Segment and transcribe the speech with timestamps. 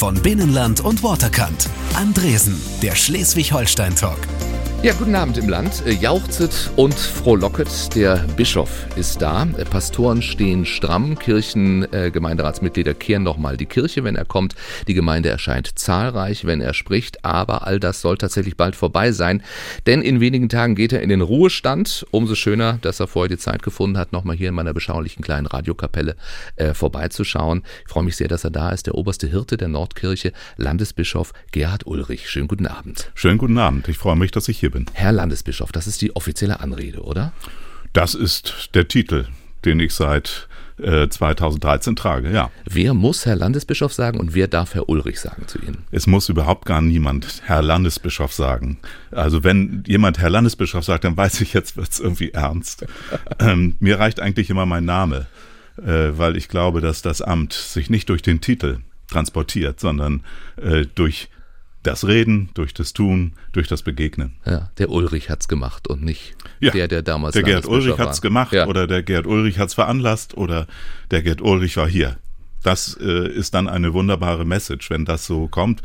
[0.00, 1.68] von Binnenland und Waterkant.
[1.94, 4.49] Andresen, der Schleswig-Holstein-Talk.
[4.82, 5.84] Ja, guten Abend im Land.
[5.84, 7.94] Äh, jauchzet und frohlocket.
[7.94, 9.46] Der Bischof ist da.
[9.58, 11.18] Äh, Pastoren stehen stramm.
[11.18, 14.54] Kirchengemeinderatsmitglieder äh, kehren nochmal die Kirche, wenn er kommt.
[14.88, 17.26] Die Gemeinde erscheint zahlreich, wenn er spricht.
[17.26, 19.42] Aber all das soll tatsächlich bald vorbei sein.
[19.84, 22.06] Denn in wenigen Tagen geht er in den Ruhestand.
[22.10, 25.44] Umso schöner, dass er vorher die Zeit gefunden hat, nochmal hier in meiner beschaulichen kleinen
[25.44, 26.16] Radiokapelle
[26.56, 27.64] äh, vorbeizuschauen.
[27.84, 28.86] Ich freue mich sehr, dass er da ist.
[28.86, 32.30] Der oberste Hirte der Nordkirche, Landesbischof Gerhard Ulrich.
[32.30, 33.10] Schönen guten Abend.
[33.14, 33.86] Schönen guten Abend.
[33.86, 34.86] Ich freue mich, dass ich hier bin.
[34.92, 37.32] Herr Landesbischof, das ist die offizielle Anrede, oder?
[37.92, 39.26] Das ist der Titel,
[39.64, 40.48] den ich seit
[40.80, 42.50] 2013 äh, trage, ja.
[42.64, 45.84] Wer muss Herr Landesbischof sagen und wer darf Herr Ulrich sagen zu Ihnen?
[45.90, 48.78] Es muss überhaupt gar niemand Herr Landesbischof sagen.
[49.10, 52.86] Also wenn jemand Herr Landesbischof sagt, dann weiß ich, jetzt wird es irgendwie ernst.
[53.38, 55.26] ähm, mir reicht eigentlich immer mein Name,
[55.78, 60.22] äh, weil ich glaube, dass das Amt sich nicht durch den Titel transportiert, sondern
[60.56, 61.28] äh, durch
[61.82, 64.36] das Reden, durch das Tun, durch das Begegnen.
[64.44, 68.20] Ja, der Ulrich hat's gemacht und nicht ja, der, der damals Der Gerd Ulrich hat's
[68.20, 68.66] gemacht ja.
[68.66, 70.66] oder der Gerd Ulrich hat's veranlasst oder
[71.10, 72.18] der Gerd Ulrich war hier.
[72.62, 75.82] Das äh, ist dann eine wunderbare Message, wenn das so kommt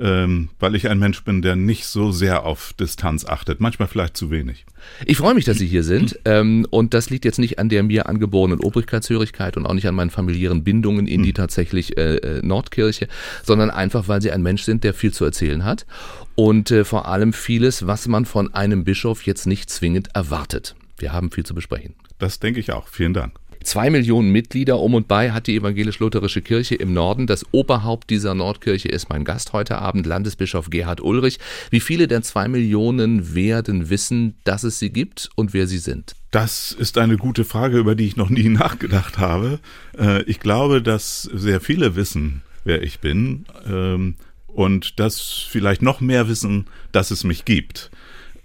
[0.00, 3.60] ähm, weil ich ein Mensch bin, der nicht so sehr auf Distanz achtet.
[3.60, 4.66] Manchmal vielleicht zu wenig.
[5.06, 6.18] Ich freue mich, dass Sie hier sind.
[6.24, 9.94] Ähm, und das liegt jetzt nicht an der mir angeborenen Obrigkeitshörigkeit und auch nicht an
[9.94, 11.34] meinen familiären Bindungen in die hm.
[11.34, 13.08] tatsächlich äh, äh, Nordkirche,
[13.42, 15.86] sondern einfach, weil Sie ein Mensch sind, der viel zu erzählen hat.
[16.34, 20.74] Und äh, vor allem vieles, was man von einem Bischof jetzt nicht zwingend erwartet.
[20.98, 21.94] Wir haben viel zu besprechen.
[22.18, 22.88] Das denke ich auch.
[22.88, 23.34] Vielen Dank.
[23.64, 27.26] Zwei Millionen Mitglieder um und bei hat die evangelisch-lutherische Kirche im Norden.
[27.26, 31.38] Das Oberhaupt dieser Nordkirche ist mein Gast heute Abend, Landesbischof Gerhard Ulrich.
[31.70, 36.14] Wie viele der zwei Millionen werden wissen, dass es sie gibt und wer sie sind?
[36.30, 39.60] Das ist eine gute Frage, über die ich noch nie nachgedacht habe.
[39.98, 46.02] Äh, ich glaube, dass sehr viele wissen, wer ich bin ähm, und dass vielleicht noch
[46.02, 47.90] mehr wissen, dass es mich gibt.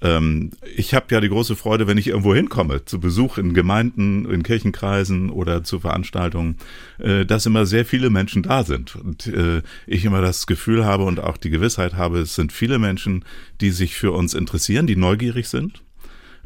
[0.01, 4.29] Ähm, ich habe ja die große Freude, wenn ich irgendwo hinkomme, zu Besuch in Gemeinden,
[4.29, 6.57] in Kirchenkreisen oder zu Veranstaltungen,
[6.99, 8.95] äh, dass immer sehr viele Menschen da sind.
[8.95, 12.79] Und äh, ich immer das Gefühl habe und auch die Gewissheit habe, es sind viele
[12.79, 13.25] Menschen,
[13.61, 15.81] die sich für uns interessieren, die neugierig sind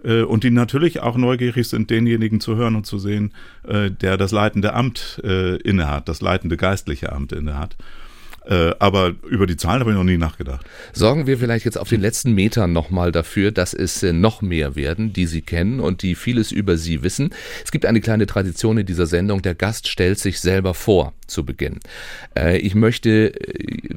[0.04, 3.34] äh, und die natürlich auch neugierig sind, denjenigen zu hören und zu sehen,
[3.68, 7.76] äh, der das leitende Amt äh, innehat, das leitende geistliche Amt innehat.
[8.46, 10.66] Äh, aber über die Zahlen habe ich noch nie nachgedacht.
[10.92, 14.76] Sorgen wir vielleicht jetzt auf den letzten Metern nochmal dafür, dass es äh, noch mehr
[14.76, 17.34] werden, die Sie kennen und die vieles über Sie wissen.
[17.64, 19.42] Es gibt eine kleine Tradition in dieser Sendung.
[19.42, 21.80] Der Gast stellt sich selber vor zu Beginn.
[22.38, 23.34] Äh, ich möchte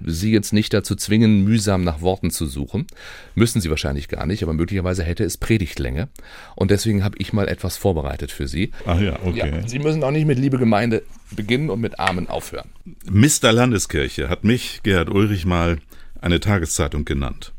[0.04, 2.86] Sie jetzt nicht dazu zwingen, mühsam nach Worten zu suchen.
[3.34, 6.08] Müssen Sie wahrscheinlich gar nicht, aber möglicherweise hätte es Predigtlänge.
[6.54, 8.70] Und deswegen habe ich mal etwas vorbereitet für Sie.
[8.86, 9.60] Ach ja, okay.
[9.60, 12.70] Ja, Sie müssen auch nicht mit Liebe Gemeinde beginnen und mit Amen aufhören.
[13.10, 13.53] Mr.
[13.53, 15.78] Landeskirche hat mich, Gerhard Ulrich, mal
[16.20, 17.53] eine Tageszeitung genannt.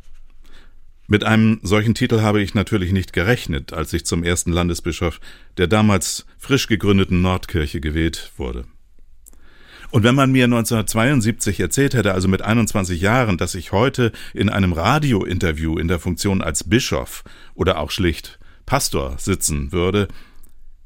[1.07, 5.21] Mit einem solchen Titel habe ich natürlich nicht gerechnet, als ich zum ersten Landesbischof
[5.57, 8.65] der damals frisch gegründeten Nordkirche gewählt wurde.
[9.89, 14.49] Und wenn man mir 1972 erzählt hätte, also mit 21 Jahren, dass ich heute in
[14.49, 17.23] einem Radiointerview in der Funktion als Bischof
[17.55, 20.09] oder auch schlicht Pastor sitzen würde,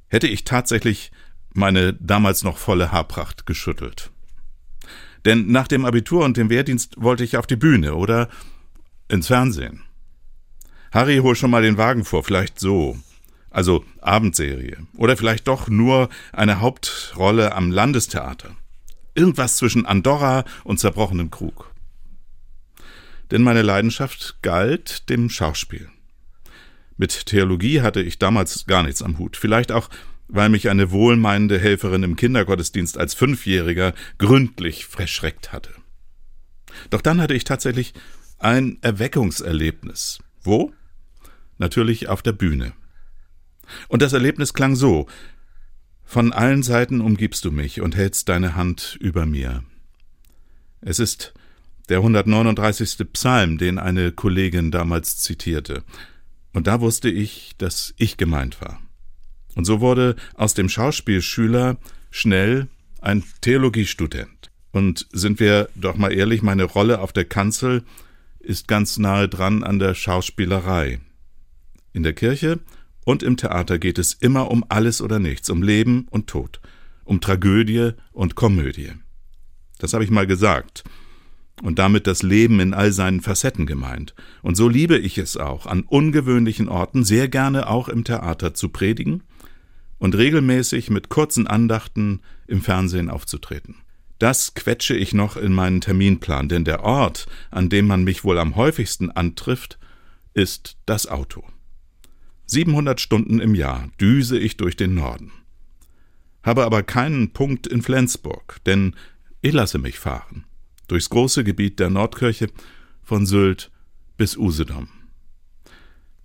[0.08, 1.12] hätte ich tatsächlich
[1.53, 4.12] meine damals noch volle Haarpracht geschüttelt.
[5.25, 8.29] Denn nach dem Abitur und dem Wehrdienst wollte ich auf die Bühne oder
[9.07, 9.84] ins Fernsehen.
[10.91, 12.97] Harry, hol schon mal den Wagen vor, vielleicht so.
[13.50, 14.78] Also Abendserie.
[14.97, 18.56] Oder vielleicht doch nur eine Hauptrolle am Landestheater.
[19.13, 21.72] Irgendwas zwischen Andorra und zerbrochenem Krug.
[23.29, 25.90] Denn meine Leidenschaft galt dem Schauspiel.
[26.97, 29.38] Mit Theologie hatte ich damals gar nichts am Hut.
[29.38, 29.90] Vielleicht auch
[30.31, 35.72] weil mich eine wohlmeinende Helferin im Kindergottesdienst als Fünfjähriger gründlich verschreckt hatte.
[36.90, 37.94] Doch dann hatte ich tatsächlich
[38.40, 40.20] ein Erweckungserlebnis.
[40.41, 40.72] Wo?
[41.58, 42.72] Natürlich auf der Bühne.
[43.90, 45.08] Und das Erlebnis klang so
[46.03, 49.64] Von allen Seiten umgibst du mich und hältst deine Hand über mir.
[50.82, 51.34] Es ist
[51.90, 53.11] der 139.
[53.14, 55.84] Psalm, den eine Kollegin damals zitierte.
[56.53, 58.82] Und da wusste ich, dass ich gemeint war.
[59.56, 61.78] Und so wurde aus dem Schauspielschüler
[62.09, 62.68] schnell
[63.02, 64.52] ein Theologiestudent.
[64.72, 67.84] Und sind wir doch mal ehrlich, meine Rolle auf der Kanzel
[68.40, 71.00] ist ganz nahe dran an der Schauspielerei.
[71.94, 72.59] In der Kirche
[73.03, 76.62] und im Theater geht es immer um alles oder nichts, um Leben und Tod,
[77.03, 78.92] um Tragödie und Komödie.
[79.80, 80.84] Das habe ich mal gesagt.
[81.62, 84.16] Und damit das Leben in all seinen Facetten gemeint.
[84.42, 88.70] Und so liebe ich es auch, an ungewöhnlichen Orten, sehr gerne auch im Theater zu
[88.70, 89.24] predigen
[90.02, 93.76] und regelmäßig mit kurzen Andachten im Fernsehen aufzutreten.
[94.18, 98.40] Das quetsche ich noch in meinen Terminplan, denn der Ort, an dem man mich wohl
[98.40, 99.78] am häufigsten antrifft,
[100.34, 101.44] ist das Auto.
[102.48, 105.32] 700 Stunden im Jahr düse ich durch den Norden.
[106.42, 108.96] Habe aber keinen Punkt in Flensburg, denn
[109.42, 110.46] ich lasse mich fahren.
[110.88, 112.48] Durchs große Gebiet der Nordkirche
[113.03, 113.70] von Sylt
[114.18, 114.90] bis Usedom.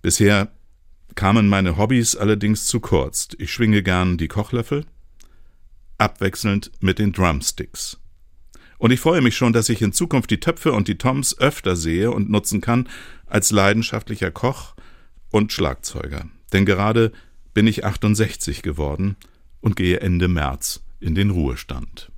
[0.01, 0.51] Bisher
[1.17, 3.29] kamen meine Hobbys allerdings zu kurz.
[3.39, 4.85] Ich schwinge gern die Kochlöffel,
[5.97, 7.99] abwechselnd mit den Drumsticks.
[8.77, 11.75] Und ich freue mich schon, dass ich in Zukunft die Töpfe und die Toms öfter
[11.75, 12.87] sehe und nutzen kann
[13.25, 14.75] als leidenschaftlicher Koch
[15.31, 16.29] und Schlagzeuger.
[16.53, 17.11] Denn gerade
[17.55, 19.15] bin ich 68 geworden
[19.59, 22.11] und gehe Ende März in den Ruhestand.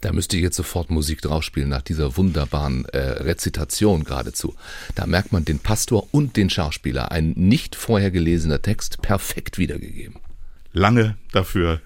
[0.00, 4.54] Da müsste ich jetzt sofort Musik draufspielen nach dieser wunderbaren äh, Rezitation geradezu.
[4.94, 7.10] Da merkt man den Pastor und den Schauspieler.
[7.10, 10.20] Ein nicht vorher gelesener Text, perfekt wiedergegeben.
[10.72, 11.80] Lange dafür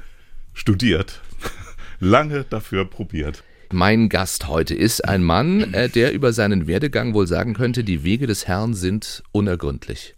[0.52, 1.22] studiert,
[2.00, 3.42] lange dafür probiert.
[3.72, 8.04] Mein Gast heute ist ein Mann, äh, der über seinen Werdegang wohl sagen könnte, die
[8.04, 10.14] Wege des Herrn sind unergründlich.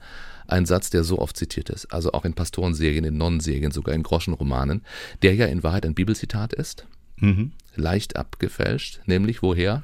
[0.48, 4.02] Ein Satz, der so oft zitiert ist, also auch in Pastorenserien, in Nonnenserien, sogar in
[4.02, 4.82] Groschenromanen,
[5.22, 6.86] der ja in Wahrheit ein Bibelzitat ist.
[7.16, 7.52] Mhm.
[7.76, 9.82] Leicht abgefälscht, nämlich woher?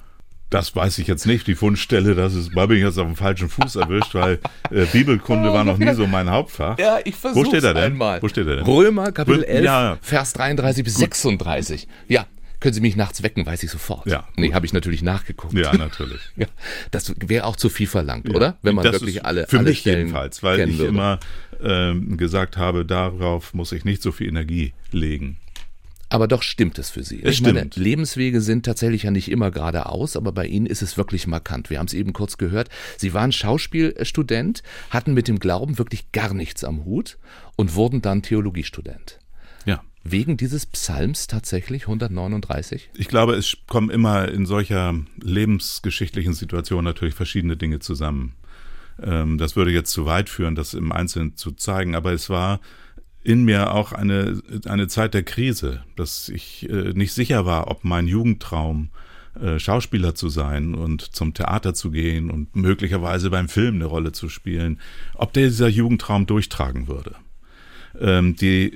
[0.51, 3.15] Das weiß ich jetzt nicht, die Fundstelle, das ist, da bin ich jetzt auf dem
[3.15, 4.41] falschen Fuß erwischt, weil
[4.73, 6.77] äh, Bibelkunde war noch nie so mein Hauptfach.
[6.77, 7.93] Ja, ich versuche Wo steht er denn?
[7.93, 8.21] Einmal.
[8.21, 8.65] Wo steht er denn?
[8.65, 9.99] Römer, Kapitel 11, ja.
[10.03, 11.87] Vers 33 bis 36.
[12.09, 12.27] Ja,
[12.61, 14.07] können Sie mich nachts wecken, weiß ich sofort.
[14.07, 14.29] Ja.
[14.37, 15.55] Nee, habe ich natürlich nachgeguckt.
[15.55, 16.21] Ja, natürlich.
[16.37, 16.47] ja,
[16.91, 18.35] das wäre auch zu viel verlangt, ja.
[18.35, 18.59] oder?
[18.63, 20.91] Wenn man das wirklich alle Für alle mich Stellen jedenfalls, weil ich würde.
[20.91, 21.21] immer
[21.63, 25.39] ähm, gesagt habe, darauf muss ich nicht so viel Energie legen.
[26.11, 27.23] Aber doch stimmt es für Sie.
[27.23, 27.55] Es ich stimmt.
[27.55, 31.71] meine, Lebenswege sind tatsächlich ja nicht immer geradeaus, aber bei Ihnen ist es wirklich markant.
[31.71, 32.69] Wir haben es eben kurz gehört.
[32.97, 37.17] Sie waren Schauspielstudent, hatten mit dem Glauben wirklich gar nichts am Hut
[37.57, 39.21] und wurden dann Theologiestudent.
[39.67, 39.85] Ja.
[40.03, 42.91] Wegen dieses Psalms tatsächlich 139?
[42.95, 48.35] Ich glaube, es kommen immer in solcher lebensgeschichtlichen Situation natürlich verschiedene Dinge zusammen.
[49.01, 52.61] Ähm, das würde jetzt zu weit führen, das im Einzelnen zu zeigen, aber es war
[53.23, 57.85] in mir auch eine, eine Zeit der Krise, dass ich äh, nicht sicher war, ob
[57.85, 58.91] mein Jugendtraum
[59.41, 64.13] äh, Schauspieler zu sein und zum Theater zu gehen und möglicherweise beim Film eine Rolle
[64.13, 64.81] zu spielen,
[65.15, 67.15] ob dieser Jugendtraum durchtragen würde.
[68.01, 68.73] Ähm, die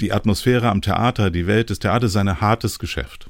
[0.00, 3.28] die Atmosphäre am Theater, die Welt des Theaters ist ein hartes Geschäft.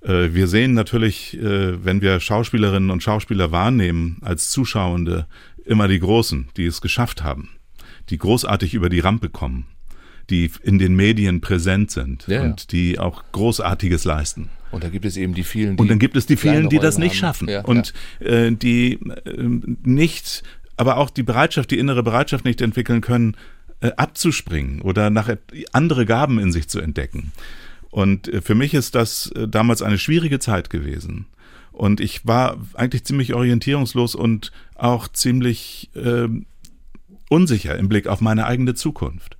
[0.00, 5.26] Äh, wir sehen natürlich, äh, wenn wir Schauspielerinnen und Schauspieler wahrnehmen als Zuschauende,
[5.64, 7.50] immer die Großen, die es geschafft haben,
[8.10, 9.66] die großartig über die Rampe kommen,
[10.30, 12.66] die in den Medien präsent sind ja, und ja.
[12.70, 14.50] die auch Großartiges leisten.
[14.70, 16.78] Und da gibt es eben die vielen, die Und dann gibt es die vielen, die
[16.78, 17.18] das nicht haben.
[17.18, 19.48] schaffen Ja, und äh, die äh,
[19.84, 20.42] nicht,
[20.76, 23.36] aber auch die Bereitschaft, die innere Bereitschaft nicht entwickeln können,
[23.80, 25.34] äh, abzuspringen oder nach
[25.72, 27.32] andere Gaben in sich zu entdecken.
[27.90, 31.26] Und äh, für mich ist das äh, damals eine schwierige Zeit gewesen.
[31.72, 36.28] Und ich war eigentlich ziemlich orientierungslos und auch ziemlich äh,
[37.32, 39.36] unsicher im Blick auf meine eigene Zukunft.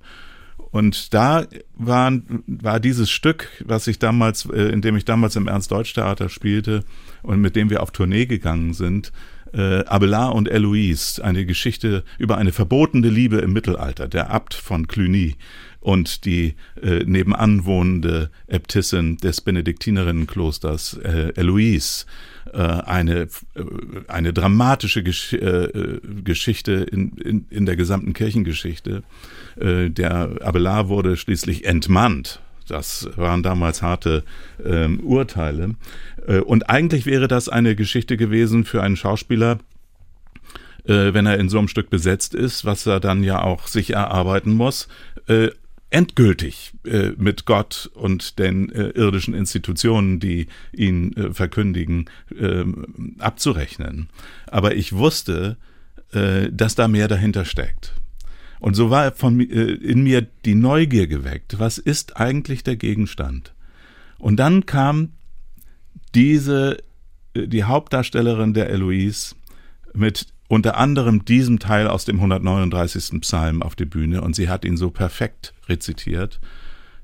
[0.71, 1.45] Und da
[1.75, 2.11] war,
[2.47, 6.83] war dieses Stück, was ich damals, äh, in dem ich damals im Ernst-Deutsch-Theater spielte
[7.21, 9.11] und mit dem wir auf Tournee gegangen sind,
[9.53, 14.87] äh, Abelard und Eloise, eine Geschichte über eine verbotene Liebe im Mittelalter, der Abt von
[14.87, 15.35] Cluny
[15.83, 22.05] und die äh, nebenan wohnende Äbtissin des Benediktinerinnenklosters äh, Eloise.
[22.51, 23.27] Äh, eine, äh,
[24.07, 29.03] eine dramatische Gesch äh, Geschichte in, in, in der gesamten Kirchengeschichte.
[29.59, 34.23] Äh, der Abelard wurde schließlich entmannt das waren damals harte
[34.63, 35.75] ähm, Urteile.
[36.27, 39.59] Äh, und eigentlich wäre das eine Geschichte gewesen für einen Schauspieler,
[40.85, 43.91] äh, wenn er in so einem Stück besetzt ist, was er dann ja auch sich
[43.91, 44.87] erarbeiten muss,
[45.27, 45.49] äh,
[45.93, 54.09] endgültig äh, mit Gott und den äh, irdischen Institutionen, die ihn äh, verkündigen, ähm, abzurechnen.
[54.47, 55.57] Aber ich wusste,
[56.11, 57.93] äh, dass da mehr dahinter steckt.
[58.59, 61.59] Und so war von, äh, in mir die Neugier geweckt.
[61.59, 63.53] Was ist eigentlich der Gegenstand?
[64.17, 65.09] Und dann kam
[66.15, 66.77] diese,
[67.35, 69.35] äh, die Hauptdarstellerin der Eloise
[69.93, 73.21] mit unter anderem diesem Teil aus dem 139.
[73.21, 76.39] Psalm auf die Bühne und sie hat ihn so perfekt rezitiert,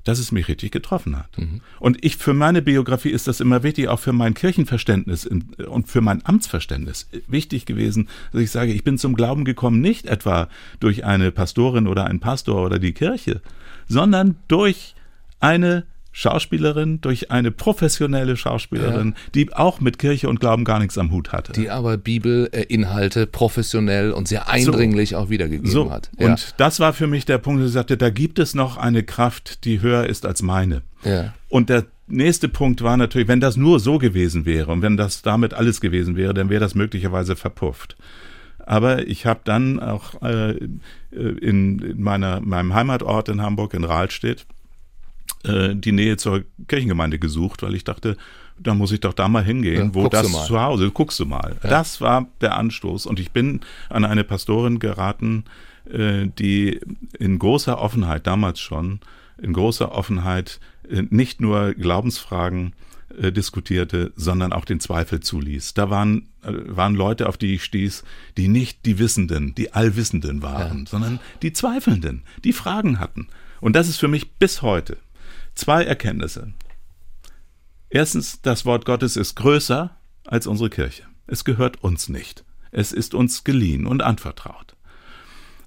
[0.04, 1.36] dass es mich richtig getroffen hat.
[1.36, 1.60] Mhm.
[1.80, 6.00] Und ich für meine Biografie ist das immer wichtig, auch für mein Kirchenverständnis und für
[6.00, 11.04] mein Amtsverständnis wichtig gewesen, dass ich sage, ich bin zum Glauben gekommen, nicht etwa durch
[11.04, 13.40] eine Pastorin oder einen Pastor oder die Kirche,
[13.88, 14.94] sondern durch
[15.40, 19.30] eine Schauspielerin, durch eine professionelle Schauspielerin, ja.
[19.34, 21.52] die auch mit Kirche und Glauben gar nichts am Hut hatte.
[21.52, 25.16] Die aber Bibelinhalte professionell und sehr eindringlich so.
[25.18, 25.90] auch wiedergegeben so.
[25.90, 26.10] hat.
[26.18, 26.26] Ja.
[26.26, 29.02] Und das war für mich der Punkt, dass ich sagte, da gibt es noch eine
[29.02, 30.82] Kraft, die höher ist als meine.
[31.04, 31.32] Ja.
[31.48, 35.22] Und der, nächste Punkt war natürlich, wenn das nur so gewesen wäre und wenn das
[35.22, 37.96] damit alles gewesen wäre, dann wäre das möglicherweise verpufft.
[38.58, 40.56] Aber ich habe dann auch äh,
[41.10, 44.46] in, in meiner, meinem Heimatort in Hamburg, in Rahlstedt,
[45.44, 48.16] äh, die Nähe zur Kirchengemeinde gesucht, weil ich dachte,
[48.58, 51.56] da muss ich doch da mal hingehen, Ja, wo das zu Hause, guckst du mal.
[51.62, 53.06] Das war der Anstoß.
[53.06, 55.44] Und ich bin an eine Pastorin geraten,
[55.90, 56.80] äh, die
[57.18, 59.00] in großer Offenheit, damals schon,
[59.40, 62.74] in großer Offenheit äh, nicht nur Glaubensfragen
[63.18, 65.74] äh, diskutierte, sondern auch den Zweifel zuließ.
[65.74, 68.04] Da waren, äh, waren Leute, auf die ich stieß,
[68.36, 73.28] die nicht die Wissenden, die Allwissenden waren, sondern die Zweifelnden, die Fragen hatten.
[73.60, 74.98] Und das ist für mich bis heute
[75.54, 76.52] zwei Erkenntnisse.
[77.88, 79.90] Erstens, das Wort Gottes ist größer
[80.26, 81.04] als unsere Kirche.
[81.26, 82.44] Es gehört uns nicht.
[82.70, 84.76] Es ist uns geliehen und anvertraut.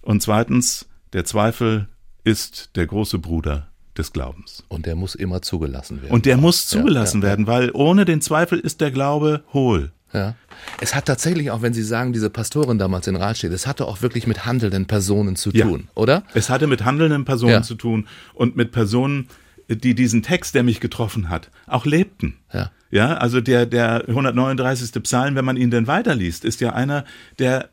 [0.02, 1.88] Und zweitens, der Zweifel
[2.24, 4.64] ist der große Bruder des Glaubens.
[4.70, 6.14] Und der muss immer zugelassen werden.
[6.14, 7.30] Und der muss Ja, zugelassen ja, ja.
[7.32, 9.92] werden, weil ohne den Zweifel ist der Glaube hohl.
[10.14, 10.36] Ja.
[10.80, 14.02] Es hat tatsächlich auch, wenn Sie sagen, diese Pastorin damals in Rahlstedt, es hatte auch
[14.02, 15.66] wirklich mit handelnden Personen zu Ja.
[15.66, 16.24] tun, oder?
[16.34, 17.62] Es hatte mit handelnden Personen Ja.
[17.64, 19.28] zu tun und mit Personen,
[19.68, 22.38] die diesen Text, der mich getroffen hat, auch lebten.
[22.54, 22.72] Ja.
[22.92, 25.02] Ja, also der, der 139.
[25.02, 27.06] Psalm, wenn man ihn denn weiterliest, ist ja einer,
[27.40, 27.70] der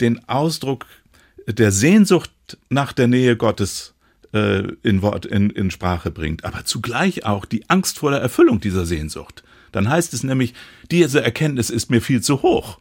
[0.00, 0.86] den Ausdruck
[1.48, 2.30] der Sehnsucht
[2.68, 3.94] nach der Nähe Gottes
[4.32, 8.60] äh, in Wort, in, in Sprache bringt, aber zugleich auch die Angst vor der Erfüllung
[8.60, 9.42] dieser Sehnsucht.
[9.72, 10.54] Dann heißt es nämlich,
[10.90, 12.78] diese Erkenntnis ist mir viel zu hoch.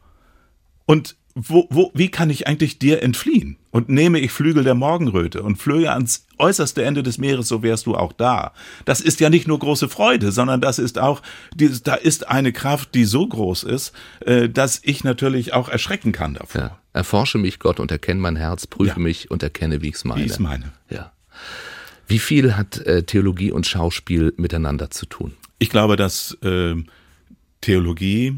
[0.86, 3.58] Und wo, wo, wie kann ich eigentlich dir entfliehen?
[3.72, 7.86] Und nehme ich Flügel der Morgenröte und flöhe ans äußerste Ende des Meeres, so wärst
[7.86, 8.54] du auch da.
[8.86, 11.22] Das ist ja nicht nur große Freude, sondern das ist auch,
[11.84, 16.34] da ist eine Kraft, die so groß ist, äh, dass ich natürlich auch erschrecken kann
[16.34, 16.62] davor.
[16.62, 16.80] Ja.
[16.94, 19.00] Erforsche mich, Gott, und erkenne mein Herz, prüfe Ja.
[19.00, 20.22] mich und erkenne, wie ich es meine.
[20.22, 20.72] Wie ich es meine.
[20.90, 21.12] Ja.
[22.08, 25.34] Wie viel hat äh, Theologie und Schauspiel miteinander zu tun?
[25.60, 26.76] Ich glaube, dass äh,
[27.62, 28.36] Theologie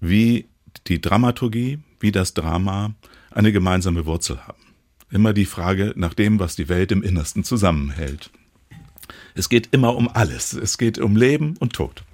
[0.00, 0.46] wie
[0.88, 2.94] die Dramaturgie, wie das Drama
[3.30, 4.60] eine gemeinsame Wurzel haben.
[5.10, 8.30] Immer die Frage nach dem, was die Welt im Innersten zusammenhält.
[9.34, 10.52] Es geht immer um alles.
[10.52, 12.04] Es geht um Leben und Tod.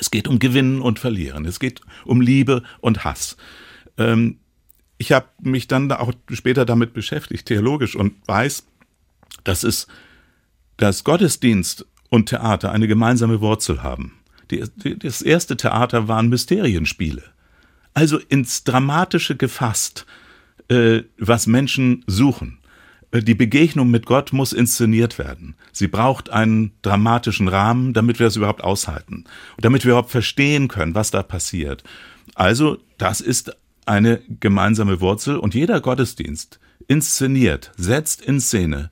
[0.00, 1.44] Es geht um Gewinnen und Verlieren.
[1.44, 3.36] Es geht um Liebe und Hass.
[3.98, 4.38] Ähm,
[4.98, 8.64] ich habe mich dann da auch später damit beschäftigt, theologisch, und weiß,
[9.44, 9.86] dass es
[10.76, 14.14] dass Gottesdienst und Theater eine gemeinsame Wurzel haben.
[14.50, 17.22] Die, die, das erste Theater waren Mysterienspiele.
[17.94, 20.06] Also ins Dramatische gefasst,
[20.68, 22.58] äh, was Menschen suchen.
[23.10, 25.54] Äh, Die Begegnung mit Gott muss inszeniert werden.
[25.72, 29.24] Sie braucht einen dramatischen Rahmen, damit wir es überhaupt aushalten.
[29.56, 31.84] Und damit wir überhaupt verstehen können, was da passiert.
[32.34, 38.90] Also, das ist eine gemeinsame Wurzel und jeder Gottesdienst inszeniert, setzt in Szene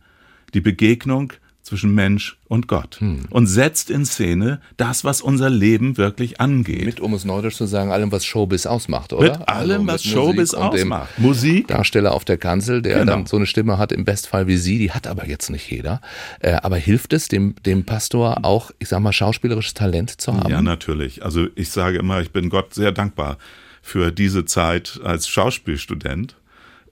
[0.53, 3.01] die Begegnung zwischen Mensch und Gott
[3.31, 6.85] und setzt in Szene das, was unser Leben wirklich angeht.
[6.85, 9.39] Mit, um es neudeutsch zu sagen, allem, was Showbiz ausmacht, oder?
[9.39, 11.19] Mit allem, was mit Showbiz ausmacht.
[11.19, 11.69] Musik.
[11.69, 13.13] Darsteller auf der Kanzel, der Genau.
[13.13, 16.01] dann so eine Stimme hat, im Bestfall wie Sie, die hat aber jetzt nicht jeder.
[16.41, 20.51] Äh, aber hilft es dem, dem Pastor auch, ich sag mal, schauspielerisches Talent zu haben?
[20.51, 21.25] Ja, natürlich.
[21.25, 23.37] Also ich sage immer, ich bin Gott sehr dankbar
[23.83, 26.37] für diese Zeit als Schauspielstudent,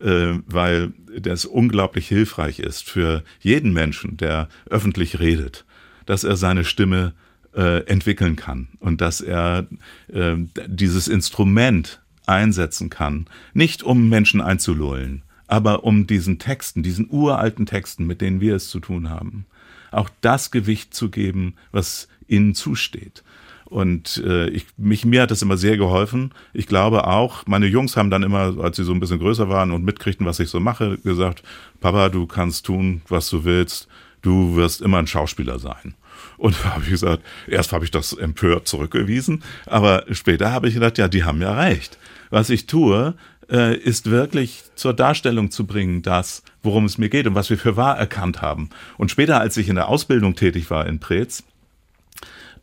[0.00, 5.64] weil das unglaublich hilfreich ist für jeden Menschen, der öffentlich redet,
[6.07, 7.14] dass er seine Stimme
[7.55, 9.67] äh, entwickeln kann und dass er
[10.12, 10.37] äh,
[10.67, 18.07] dieses Instrument einsetzen kann, nicht um Menschen einzulullen, aber um diesen Texten, diesen uralten Texten,
[18.07, 19.47] mit denen wir es zu tun haben,
[19.90, 23.25] auch das Gewicht zu geben, was ihnen zusteht.
[23.68, 26.32] Und äh, ich, mich, mir hat das immer sehr geholfen.
[26.54, 29.72] Ich glaube auch, meine Jungs haben dann immer, als sie so ein bisschen größer waren
[29.72, 31.42] und mitkriegten, was ich so mache, gesagt,
[31.80, 33.87] Papa, du kannst tun, was du willst.
[34.22, 35.94] Du wirst immer ein Schauspieler sein.
[36.38, 40.75] Und da habe ich gesagt, erst habe ich das empört zurückgewiesen, aber später habe ich
[40.75, 41.98] gedacht, ja, die haben ja recht.
[42.30, 43.14] Was ich tue,
[43.50, 47.58] äh, ist wirklich zur Darstellung zu bringen, das, worum es mir geht und was wir
[47.58, 48.70] für wahr erkannt haben.
[48.96, 51.44] Und später, als ich in der Ausbildung tätig war in Preetz,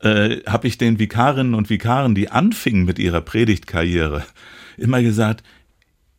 [0.01, 4.23] äh, habe ich den Vikarinnen und Vikaren, die anfingen mit ihrer Predigtkarriere,
[4.77, 5.43] immer gesagt,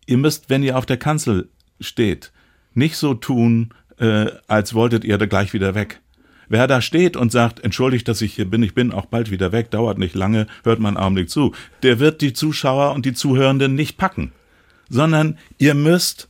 [0.06, 1.49] ihr müsst, wenn ihr auf der Kanzel
[1.80, 2.33] steht,
[2.75, 6.00] nicht so tun, äh, als wolltet ihr da gleich wieder weg.
[6.49, 9.50] Wer da steht und sagt, entschuldigt, dass ich hier bin, ich bin auch bald wieder
[9.50, 11.52] weg, dauert nicht lange, hört einen Augenblick zu,
[11.83, 14.33] der wird die Zuschauer und die Zuhörenden nicht packen,
[14.88, 16.28] sondern ihr müsst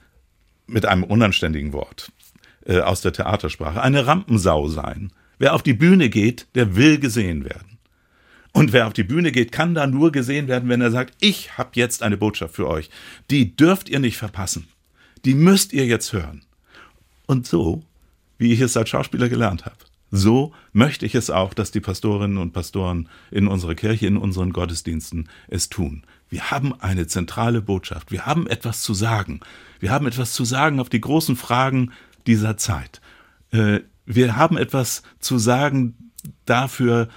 [0.67, 2.11] mit einem unanständigen Wort
[2.65, 5.12] äh, aus der Theatersprache eine Rampensau sein.
[5.38, 7.78] Wer auf die Bühne geht, der will gesehen werden.
[8.52, 11.59] Und wer auf die Bühne geht, kann da nur gesehen werden, wenn er sagt, ich
[11.59, 12.88] habe jetzt eine Botschaft für euch.
[13.31, 14.66] Die dürft ihr nicht verpassen.
[15.26, 16.43] Die müsst ihr jetzt hören.
[17.26, 17.83] Und so,
[18.38, 19.76] wie ich es als Schauspieler gelernt habe,
[20.11, 24.52] So möchte ich es auch, dass die Pastorinnen und Pastoren in unserer Kirche, in unseren
[24.52, 26.05] Gottesdiensten es tun.
[26.28, 28.12] Wir haben eine zentrale Botschaft.
[28.12, 29.40] Wir haben etwas zu sagen.
[29.81, 31.93] Wir haben etwas zu sagen auf die großen Fragen
[32.26, 33.00] dieser Zeit.
[34.06, 36.12] Wir haben etwas zu sagen
[36.44, 37.08] dafür,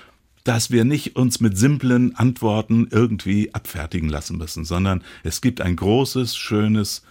[0.44, 5.76] dass wir nicht uns mit simplen Antworten irgendwie abfertigen lassen müssen, sondern es gibt ein
[5.76, 7.04] großes, schönes,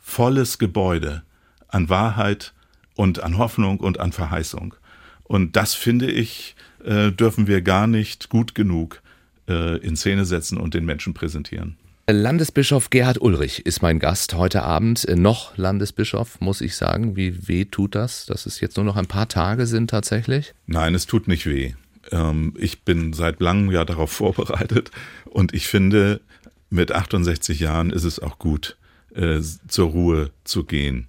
[0.00, 1.22] volles Gebäude
[1.68, 2.52] an Wahrheit
[2.94, 4.74] und an Hoffnung und an Verheißung.
[5.22, 6.54] Und das finde ich,
[6.84, 9.00] äh, dürfen wir gar nicht gut genug
[9.48, 11.76] äh, in Szene setzen und den Menschen präsentieren.
[12.06, 15.08] Landesbischof Gerhard Ulrich ist mein Gast heute Abend.
[15.08, 17.16] Äh, noch Landesbischof, muss ich sagen.
[17.16, 20.52] Wie weh tut das, dass es jetzt nur noch ein paar Tage sind tatsächlich?
[20.66, 21.72] Nein, es tut nicht weh.
[22.12, 24.90] Ähm, ich bin seit langem ja darauf vorbereitet
[25.24, 26.20] und ich finde,
[26.68, 28.76] mit 68 Jahren ist es auch gut,
[29.14, 31.08] äh, zur Ruhe zu gehen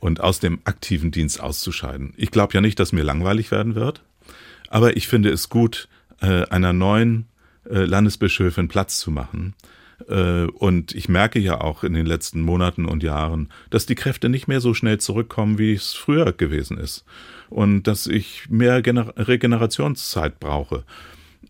[0.00, 2.14] und aus dem aktiven Dienst auszuscheiden.
[2.16, 4.02] Ich glaube ja nicht, dass mir langweilig werden wird,
[4.68, 5.88] aber ich finde es gut,
[6.20, 7.26] äh, einer neuen
[7.64, 9.54] Landesbischöfin Platz zu machen.
[10.08, 14.28] Äh, und ich merke ja auch in den letzten Monaten und Jahren, dass die Kräfte
[14.28, 17.04] nicht mehr so schnell zurückkommen, wie es früher gewesen ist.
[17.48, 20.84] Und dass ich mehr Gener Regenerationszeit brauche.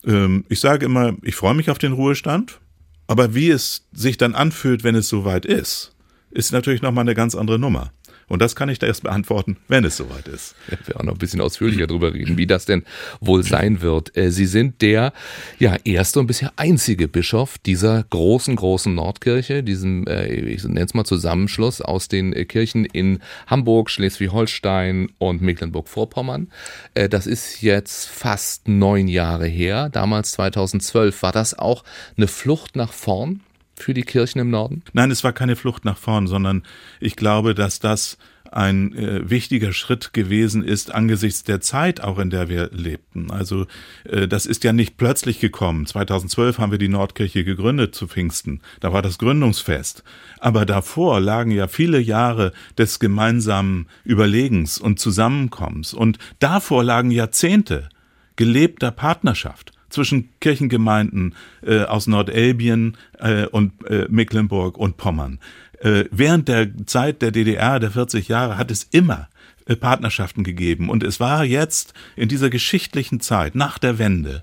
[0.04, 2.60] Ähm, ich sage immer, ich freue mich auf den Ruhestand,
[3.06, 5.94] aber wie es sich dann anfühlt, wenn es soweit ist,
[6.30, 7.92] ist natürlich nochmal eine ganz andere Nummer.
[8.32, 10.54] Und das kann ich da erst beantworten, wenn es soweit ist.
[10.70, 12.84] Ja, wir auch noch ein bisschen ausführlicher drüber reden, wie das denn
[13.20, 14.16] wohl sein wird.
[14.16, 15.12] Äh, Sie sind der
[15.58, 20.94] ja erste und bisher einzige Bischof dieser großen, großen Nordkirche, diesem, äh, ich nenne es
[20.94, 26.48] mal Zusammenschluss aus den äh, Kirchen in Hamburg, Schleswig-Holstein und Mecklenburg-Vorpommern.
[26.94, 29.90] Das ist jetzt fast neun Jahre her.
[29.90, 31.84] Damals 2012 war das auch
[32.16, 33.40] eine Flucht nach vorn
[33.82, 34.82] für die Kirchen im Norden?
[34.92, 36.62] Nein, es war keine Flucht nach vorn, sondern
[37.00, 38.18] ich glaube, dass das
[38.52, 43.30] ein äh, wichtiger Schritt gewesen ist angesichts der Zeit, auch in der wir lebten.
[43.30, 43.66] Also
[44.04, 45.86] äh, das ist ja nicht plötzlich gekommen.
[45.86, 48.60] 2012 haben wir die Nordkirche gegründet zu Pfingsten.
[48.80, 50.04] Da war das Gründungsfest.
[50.38, 55.94] Aber davor lagen ja viele Jahre des gemeinsamen Überlegens und Zusammenkommens.
[55.94, 57.88] Und davor lagen Jahrzehnte
[58.36, 65.38] gelebter Partnerschaft zwischen Kirchengemeinden äh, aus Nordelbien äh, und äh, Mecklenburg und Pommern.
[65.80, 69.28] Äh, während der Zeit der DDR, der 40 Jahre, hat es immer
[69.66, 70.88] äh, Partnerschaften gegeben.
[70.88, 74.42] Und es war jetzt in dieser geschichtlichen Zeit nach der Wende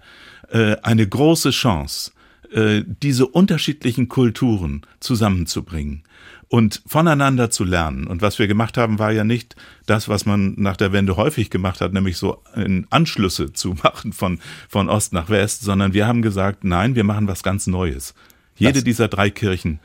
[0.50, 2.12] äh, eine große Chance,
[2.52, 6.04] äh, diese unterschiedlichen Kulturen zusammenzubringen
[6.50, 8.08] und voneinander zu lernen.
[8.08, 11.52] Und was wir gemacht haben, war ja nicht das, was man nach der Wende häufig
[11.52, 12.44] gemacht hat, nämlich so
[12.90, 17.28] Anschlüsse zu machen von, von Ost nach West, sondern wir haben gesagt, nein, wir machen
[17.28, 18.16] was ganz Neues.
[18.56, 18.84] Jede das.
[18.84, 19.80] dieser drei Kirchen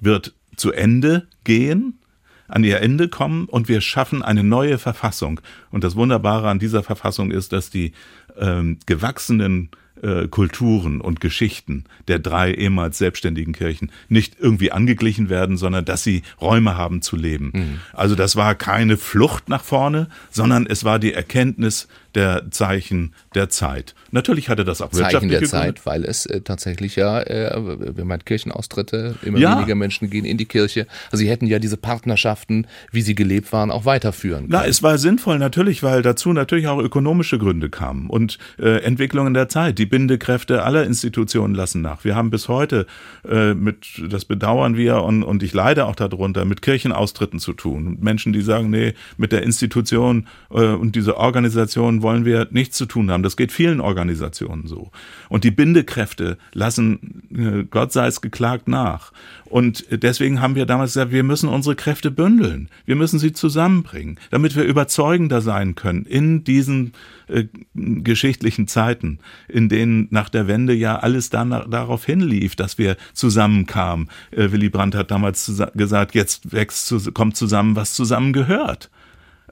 [0.00, 2.00] wird zu Ende gehen,
[2.48, 5.40] an ihr Ende kommen und wir schaffen eine neue Verfassung.
[5.70, 7.92] Und das Wunderbare an dieser Verfassung ist, dass die
[8.36, 9.70] ähm, gewachsenen
[10.02, 16.02] äh, Kulturen und Geschichten der drei ehemals selbstständigen Kirchen nicht irgendwie angeglichen werden, sondern dass
[16.02, 17.50] sie Räume haben zu leben.
[17.54, 17.80] Mhm.
[17.92, 23.48] Also das war keine Flucht nach vorne, sondern es war die Erkenntnis der Zeichen der
[23.48, 23.94] Zeit.
[24.10, 28.24] Natürlich hatte das auch Zeichen der Zeit, weil es äh, tatsächlich ja, äh, wenn man
[28.24, 29.56] Kirchenaustritte, immer ja.
[29.56, 30.86] weniger Menschen gehen in die Kirche.
[31.10, 34.52] Also sie hätten ja diese Partnerschaften, wie sie gelebt waren, auch weiterführen können.
[34.52, 39.34] Na, es war sinnvoll natürlich, weil dazu natürlich auch ökonomische Gründe kamen und äh, Entwicklungen
[39.34, 39.78] der Zeit.
[39.78, 42.04] Die Bindekräfte aller Institutionen lassen nach.
[42.04, 42.86] Wir haben bis heute
[43.28, 47.98] äh, mit, das bedauern wir und, und ich leide auch darunter, mit Kirchenaustritten zu tun.
[48.00, 52.86] Menschen, die sagen, nee, mit der Institution äh, und dieser Organisation wollen wir nichts zu
[52.86, 53.22] tun haben.
[53.22, 54.90] Das geht vielen Organisationen so.
[55.28, 59.12] Und die Bindekräfte lassen, äh, Gott sei es geklagt, nach.
[59.44, 62.68] Und deswegen haben wir damals gesagt, wir müssen unsere Kräfte bündeln.
[62.86, 66.92] Wir müssen sie zusammenbringen, damit wir überzeugender sein können in diesen
[67.28, 72.96] äh, geschichtlichen Zeiten, in denen nach der Wende ja alles dann, darauf hinlief, dass wir
[73.12, 74.08] zusammenkamen.
[74.30, 78.90] Äh, Willy Brandt hat damals gesagt, jetzt wächst, kommt zusammen, was zusammengehört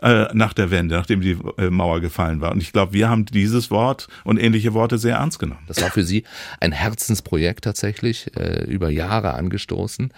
[0.02, 2.52] äh, nach der Wende, nachdem die äh, Mauer gefallen war.
[2.52, 5.62] Und ich glaube, wir haben dieses Wort und ähnliche Worte sehr ernst genommen.
[5.66, 6.24] Das war für Sie
[6.58, 10.12] ein Herzensprojekt tatsächlich, äh, über Jahre angestoßen.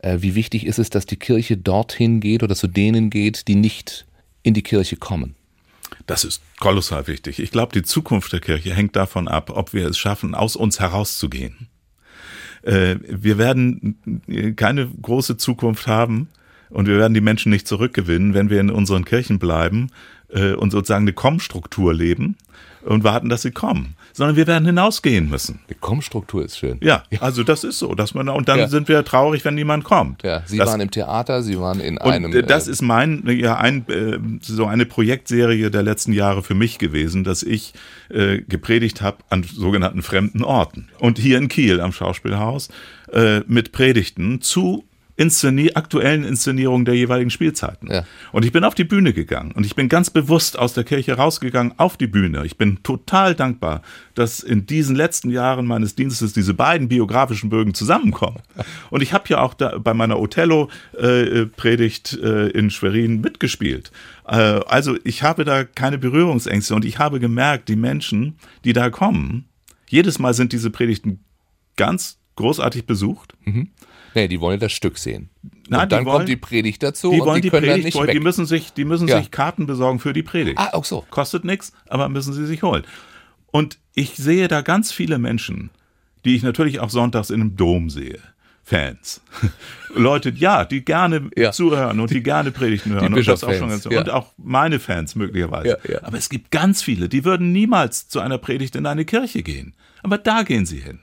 [0.00, 3.54] Äh, wie wichtig ist es, dass die Kirche dorthin geht oder zu denen geht, die
[3.54, 4.06] nicht
[4.42, 5.34] in die Kirche kommen?
[6.06, 7.38] Das ist kolossal wichtig.
[7.38, 10.80] Ich glaube, die Zukunft der Kirche hängt davon ab, ob wir es schaffen, aus uns
[10.80, 11.68] herauszugehen.
[12.64, 16.28] Wir werden keine große Zukunft haben,
[16.72, 19.90] und wir werden die Menschen nicht zurückgewinnen, wenn wir in unseren Kirchen bleiben
[20.30, 22.36] äh, und sozusagen eine Kommstruktur leben
[22.84, 25.60] und warten, dass sie kommen, sondern wir werden hinausgehen müssen.
[25.70, 26.78] Die Kommstruktur ist schön.
[26.82, 28.66] Ja, also das ist so, dass man und dann Ja.
[28.68, 30.24] sind wir traurig, wenn niemand kommt.
[30.24, 32.32] Ja, Sie das, waren im Theater, Sie waren in einem.
[32.34, 36.54] äh, das äh, ist mein ja ein äh, so eine Projektserie der letzten Jahre für
[36.56, 37.72] mich gewesen, dass ich
[38.08, 42.68] äh, gepredigt habe an sogenannten fremden Orten und hier in Kiel am Schauspielhaus
[43.12, 44.82] äh, mit Predigten zu
[45.16, 47.90] Inszeni aktuellen Inszenierungen der jeweiligen Spielzeiten.
[47.90, 48.04] Ja.
[48.32, 51.14] Und ich bin auf die Bühne gegangen und ich bin ganz bewusst aus der Kirche
[51.14, 52.44] rausgegangen auf die Bühne.
[52.46, 53.82] Ich bin total dankbar,
[54.14, 58.40] dass in diesen letzten Jahren meines Dienstes diese beiden biografischen Bögen zusammenkommen.
[58.90, 63.92] Und ich habe ja auch da bei meiner Othello-Predigt äh, in Schwerin mitgespielt.
[64.26, 68.90] Äh, also ich habe da keine Berührungsängste und ich habe gemerkt, die Menschen, die da
[68.90, 69.46] kommen,
[69.88, 71.20] jedes Mal sind diese Predigten
[71.76, 73.34] ganz großartig besucht.
[74.14, 75.28] Nee, die wollen das Stück sehen.
[75.68, 77.84] Nein, und dann die wollen- kommt die Predigt dazu Die und wollen die die, Predigt,
[77.84, 79.18] nicht wollen, die müssen sich, die müssen Ja.
[79.18, 80.58] sich Karten besorgen für die Predigt.
[80.58, 81.04] ah, auch so.
[81.10, 82.84] Kostet nichts, aber müssen sie sich holen.
[83.50, 85.70] Und ich sehe da ganz viele Menschen,
[86.24, 88.18] die ich natürlich auch sonntags in einem Dom sehe.
[88.64, 89.20] Fans.
[89.94, 91.50] Leute, ja, die gerne Ja.
[91.52, 93.12] zuhören und die, gerne Predigten hören.
[93.12, 93.98] und, das auch schon ganz, ja.
[94.00, 95.78] und auch meine Fans möglicherweise.
[95.88, 96.02] Ja.
[96.04, 99.74] Aber es gibt ganz viele, die würden niemals zu einer Predigt in eine Kirche gehen.
[100.02, 101.00] Aber da gehen sie hin.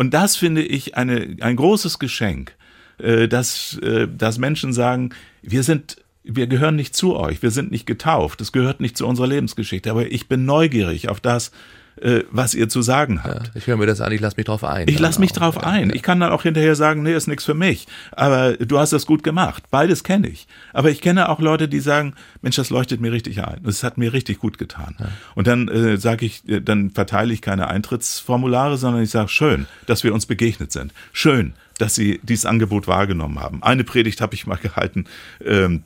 [0.00, 2.56] Und das finde ich eine, ein großes Geschenk,
[2.96, 5.10] äh, dass, äh, dass Menschen sagen,
[5.42, 9.06] wir sind, wir gehören nicht zu euch, wir sind nicht getauft, es gehört nicht zu
[9.06, 11.52] unserer Lebensgeschichte, aber ich bin neugierig auf das,
[12.00, 13.52] äh, was ihr zu sagen habt.
[13.54, 14.88] Ich höre mir das an, ich lasse mich drauf ein.
[14.88, 15.36] Ich lasse mich auch.
[15.36, 15.88] drauf Ja, ein.
[15.90, 15.94] ja.
[15.94, 17.86] Ich kann dann auch hinterher sagen, nee, ist nichts für mich.
[18.12, 19.64] Aber du hast das gut gemacht.
[19.70, 20.46] Beides kenne ich.
[20.72, 23.60] Aber ich kenne auch Leute, die sagen, Mensch, das leuchtet mir richtig ein.
[23.62, 24.96] Das hat mir richtig gut getan.
[25.34, 29.66] Und dann äh, sage ich, äh, dann verteile ich keine Eintrittsformulare, sondern ich sage, schön,
[29.86, 30.92] dass wir uns begegnet sind.
[31.12, 33.62] Schön, dass Sie dieses Angebot wahrgenommen haben.
[33.62, 35.04] Eine Predigt habe ich mal gehalten.
[35.44, 35.84] Ähm,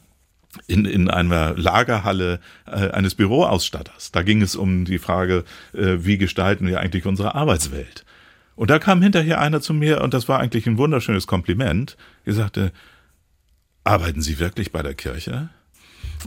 [0.66, 4.12] in, in einer Lagerhalle äh, eines Büroausstatters.
[4.12, 8.04] Da ging es um die Frage, äh, wie gestalten wir eigentlich unsere Arbeitswelt.
[8.56, 12.34] Und da kam hinterher einer zu mir, und das war eigentlich ein wunderschönes Kompliment, er
[12.34, 12.72] sagte,
[13.82, 15.50] arbeiten Sie wirklich bei der Kirche?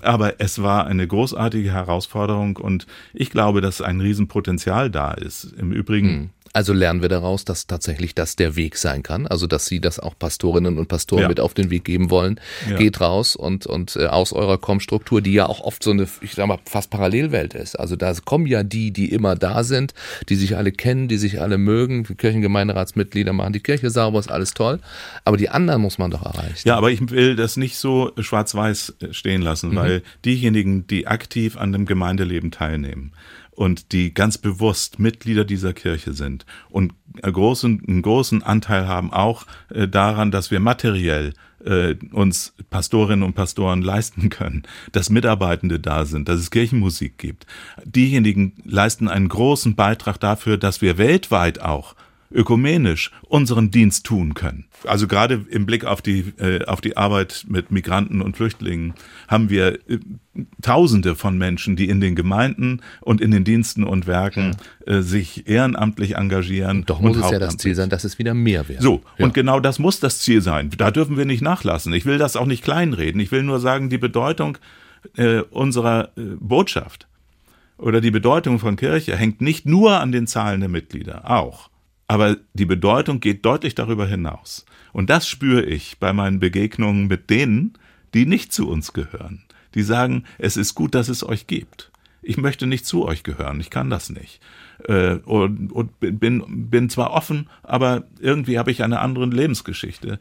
[0.01, 5.53] Aber es war eine großartige Herausforderung und ich glaube, dass ein Riesenpotenzial da ist.
[5.57, 9.27] Im Übrigen, Also lernen wir daraus, dass tatsächlich das der Weg sein kann.
[9.27, 11.27] Also dass Sie das auch Pastorinnen und Pastoren Ja.
[11.29, 12.39] mit auf den Weg geben wollen.
[12.69, 12.77] Ja.
[12.77, 16.33] Geht raus und, und äh, aus eurer Kommstruktur, die ja auch oft so eine, ich
[16.33, 17.79] sag mal, fast Parallelwelt ist.
[17.79, 19.93] Also da kommen ja die, die immer da sind,
[20.29, 22.03] die sich alle kennen, die sich alle mögen.
[22.03, 24.79] Die Kirchengemeinderatsmitglieder machen die Kirche sauber, ist alles toll.
[25.25, 26.67] Aber die anderen muss man doch erreichen.
[26.67, 31.71] Ja, aber ich will das nicht so schwarz-weiß stehen lassen, weil diejenigen, die aktiv an
[31.71, 33.11] dem Gemeindeleben teilnehmen
[33.57, 36.93] und die ganz bewusst Mitglieder dieser Kirche sind und
[37.23, 41.33] einen großen, einen großen Anteil haben auch äh, daran, dass wir materiell
[41.65, 47.47] äh, uns Pastorinnen und Pastoren leisten können, dass Mitarbeitende da sind, dass es Kirchenmusik gibt.
[47.83, 51.95] Diejenigen leisten einen großen Beitrag dafür, dass wir weltweit auch
[52.31, 54.65] ökumenisch unseren Dienst tun können.
[54.85, 58.93] Also gerade im Blick auf die, äh, auf die Arbeit mit Migranten und Flüchtlingen
[59.27, 59.99] haben wir äh,
[60.61, 65.47] Tausende von Menschen, die in den Gemeinden und in den Diensten und Werken äh, sich
[65.47, 66.83] ehrenamtlich engagieren.
[66.85, 67.57] Doch muss und es ja das.
[67.57, 68.83] Ziel sein, dass es wieder mehr wird.
[68.83, 69.25] So, ja.
[69.25, 70.69] und genau das muss das Ziel sein.
[70.77, 71.91] Da dürfen wir nicht nachlassen.
[71.93, 73.19] Ich will das auch nicht kleinreden.
[73.19, 74.59] Ich will nur sagen, die Bedeutung
[75.15, 77.07] äh, unserer äh, Botschaft
[77.77, 81.69] oder die Bedeutung von Kirche hängt nicht nur an den Zahlen der Mitglieder, auch.
[82.07, 84.65] Aber die Bedeutung geht deutlich darüber hinaus.
[84.93, 87.73] Und das spüre ich bei meinen Begegnungen mit denen,
[88.13, 89.43] die nicht zu uns gehören.
[89.75, 91.91] Die sagen, es ist gut, dass es euch gibt.
[92.21, 94.41] Ich möchte nicht zu euch gehören, ich kann das nicht.
[94.85, 100.19] Äh, und, und bin, bin zwar offen, aber irgendwie habe ich eine andere Lebensgeschichte.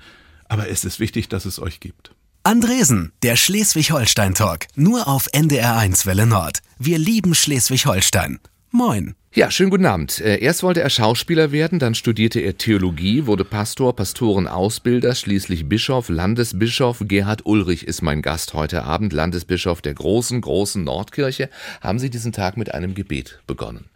[0.49, 2.13] Aber es ist wichtig, dass es euch gibt.
[2.43, 4.67] Andresen, der Schleswig-Holstein-Talk.
[4.77, 6.61] Nur auf NDR1 Welle Nord.
[6.79, 8.39] Wir lieben Schleswig-Holstein.
[8.77, 9.15] Moin.
[9.33, 10.21] Ja, schönen guten Abend.
[10.21, 16.11] Äh, Erst wollte er Schauspieler werden, dann studierte er Theologie, wurde Pastor, Pastorenausbilder, schließlich Bischof,
[16.11, 16.99] Landesbischof.
[17.01, 21.49] Gerhard Ulrich ist mein Gast heute Abend, Landesbischof der großen, großen Nordkirche.
[21.81, 23.87] Haben Sie diesen Tag mit einem Gebet begonnen?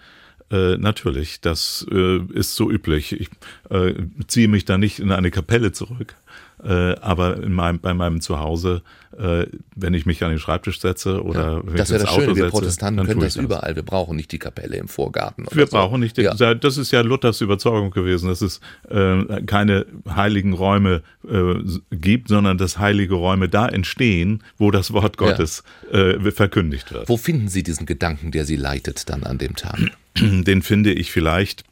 [0.50, 3.12] Äh, natürlich, das äh, ist so üblich.
[3.12, 3.28] Ich
[3.68, 3.92] äh,
[4.28, 6.16] ziehe mich da nicht in eine Kapelle zurück,
[6.64, 8.82] äh, aber in meinem, bei meinem Zuhause,
[9.18, 9.46] äh,
[9.76, 12.20] wenn ich mich an den Schreibtisch setze oder wenn Das ich ja ins das Auto
[12.22, 13.76] Schöne, wir setze, Protestanten dann können das ich überall.
[13.76, 15.46] Wir brauchen nicht die Kapelle im Vorgarten.
[15.46, 15.76] oder Wir so.
[15.76, 16.34] brauchen nicht, Ja.
[16.34, 21.54] das ist ja Luthers Überzeugung gewesen, dass es äh, keine heiligen Räume äh,
[21.90, 27.08] gibt, sondern dass heilige Räume da entstehen, wo das Wort Gottes äh, verkündigt wird.
[27.08, 29.78] Wo finden Sie diesen Gedanken, der Sie leitet dann an dem Tag?
[30.18, 31.64] den finde ich vielleicht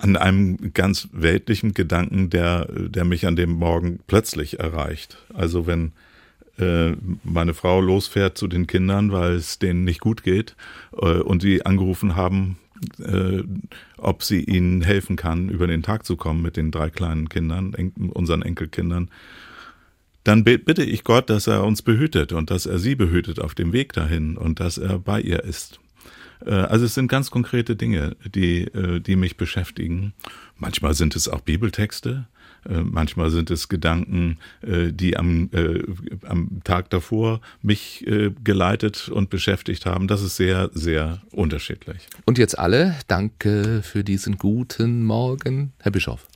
[0.00, 5.18] an einem ganz weltlichen Gedanken, der, der mich an dem Morgen plötzlich erreicht.
[5.34, 5.92] Also wenn
[6.58, 10.56] äh, meine Frau losfährt zu den Kindern, weil es denen nicht gut geht
[10.96, 12.58] äh, und sie angerufen haben,
[12.98, 13.42] äh,
[13.98, 17.74] ob sie ihnen helfen kann, über den Tag zu kommen mit den drei kleinen Kindern,
[17.74, 19.10] en unseren Enkelkindern,
[20.24, 23.72] dann bitte ich Gott, dass er uns behütet und dass er sie behütet auf dem
[23.72, 25.79] Weg dahin und dass er bei ihr ist.
[26.44, 30.12] Äh, also es sind ganz konkrete Dinge, die, äh, die mich beschäftigen.
[30.56, 32.26] Manchmal sind es auch Bibeltexte,
[32.68, 35.48] äh, manchmal sind es Gedanken, die am,
[36.26, 38.04] am Tag davor mich
[38.44, 40.06] geleitet und beschäftigt haben.
[40.06, 42.06] Das ist sehr, sehr unterschiedlich.
[42.26, 46.26] Und jetzt alle, danke für diesen guten Morgen, Herr Bischof.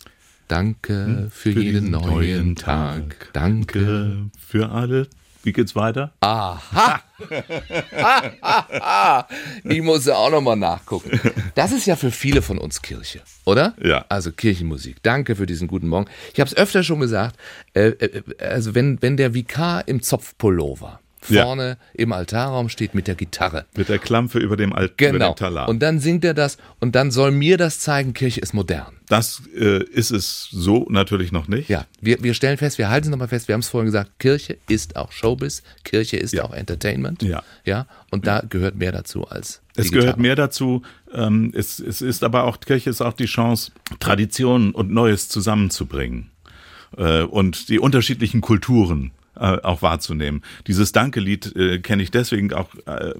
[0.49, 3.21] Danke hm, für, für jeden neuen, Tag.
[3.21, 3.31] Tag.
[3.35, 5.09] Danke für alle
[5.44, 6.12] wie geht's weiter?
[6.20, 7.00] Aha!
[9.64, 11.20] ich muss auch nochmal nachgucken.
[11.54, 13.74] Das ist ja für viele von uns Kirche, oder?
[13.83, 14.04] Ja.
[14.09, 15.02] Also Kirchenmusik.
[15.02, 16.11] Danke für diesen guten Morgen.
[16.33, 17.37] Ich habe es öfter schon gesagt,
[17.74, 21.76] äh, äh, also wenn, wenn der Vikar im Zopfpullover vorne ja.
[21.94, 23.64] im Altarraum steht mit der Gitarre.
[23.76, 25.32] Mit der Klampe über dem alten genau.
[25.32, 25.68] Talar.
[25.68, 28.94] Und dann singt er das und dann soll mir das zeigen, Kirche ist modern.
[29.08, 31.68] Das äh, ist es so natürlich noch nicht.
[31.68, 34.18] Ja, wir, wir stellen fest, wir halten es nochmal fest, wir haben es vorhin gesagt,
[34.18, 36.44] Kirche ist auch Showbiz, Kirche ist ja.
[36.44, 37.22] auch Entertainment.
[37.22, 37.42] Ja.
[37.64, 37.87] ja.
[38.10, 39.62] Und da gehört mehr dazu als.
[39.76, 40.00] Es Gitarre.
[40.00, 40.82] gehört mehr dazu.
[41.12, 46.30] Ähm, es, es ist aber auch, Kirche ist auch die Chance, Traditionen und Neues zusammenzubringen.
[46.96, 50.42] Äh, und die unterschiedlichen Kulturen äh, auch wahrzunehmen.
[50.66, 53.14] Dieses Danke-Lied äh, kenne ich deswegen auch äh,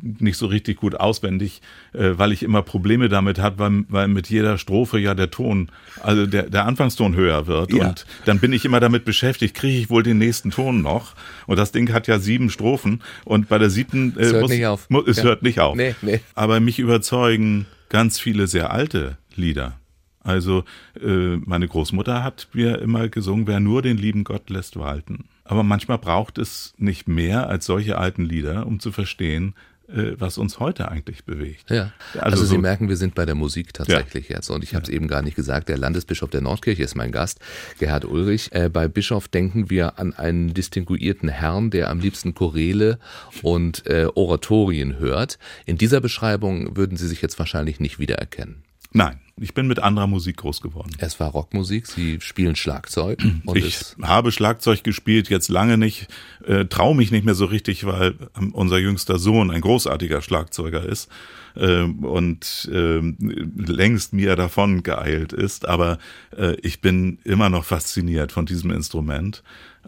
[0.00, 1.62] nicht so richtig gut auswendig,
[1.92, 5.70] äh, weil ich immer Probleme damit habe, weil, weil mit jeder Strophe ja der Ton,
[6.00, 7.72] also der, der Anfangston höher wird.
[7.72, 7.88] Ja.
[7.88, 11.14] Und dann bin ich immer damit beschäftigt, kriege ich wohl den nächsten Ton noch?
[11.46, 14.50] Und das Ding hat ja sieben Strophen und bei der siebten äh, es hört muss,
[14.50, 14.90] nicht auf.
[14.90, 15.24] Muss, es ja.
[15.24, 15.76] hört nicht auf.
[15.76, 16.20] Nee, nee.
[16.34, 19.78] Aber mich überzeugen ganz viele sehr alte Lieder.
[20.24, 20.64] Also
[21.00, 25.24] äh, meine Großmutter hat mir immer gesungen, wer nur den lieben Gott lässt walten.
[25.52, 29.54] Aber manchmal braucht es nicht mehr als solche alten Lieder, um zu verstehen,
[29.86, 31.70] äh, was uns heute eigentlich bewegt.
[31.70, 31.92] Ja.
[32.14, 34.36] Also, also Sie so merken, wir sind bei der Musik tatsächlich ja.
[34.36, 34.48] jetzt.
[34.48, 34.94] Und ich habe es ja.
[34.94, 37.40] eben gar nicht gesagt, der Landesbischof der Nordkirche ist mein Gast,
[37.78, 38.48] Gerhard Ulrich.
[38.52, 42.98] Äh, bei Bischof denken wir an einen distinguierten Herrn, der am liebsten Chorele
[43.42, 45.38] und äh, Oratorien hört.
[45.66, 48.62] In dieser Beschreibung würden Sie sich jetzt wahrscheinlich nicht wiedererkennen.
[48.92, 50.90] Nein, ich bin mit anderer Musik groß geworden.
[50.98, 53.22] Es war Rockmusik, Sie spielen Schlagzeug.
[53.54, 56.08] ich habe Schlagzeug gespielt, jetzt lange nicht,
[56.44, 60.84] äh, traue mich nicht mehr so richtig, weil ähm, unser jüngster Sohn ein großartiger Schlagzeuger
[60.84, 61.08] ist
[61.56, 65.66] äh, und äh, längst mir davon geeilt ist.
[65.66, 65.98] Aber
[66.36, 69.42] äh, ich bin immer noch fasziniert von diesem Instrument.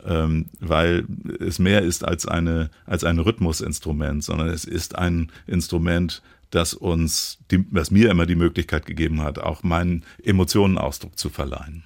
[0.05, 1.05] Ähm, weil
[1.39, 6.21] es mehr ist als eine als ein Rhythmusinstrument, sondern es ist ein Instrument,
[6.55, 11.31] das uns, die, was mir immer die Möglichkeit gegeben hat, auch meinen Emotionen Ausdruck zu
[11.31, 11.85] verleihen.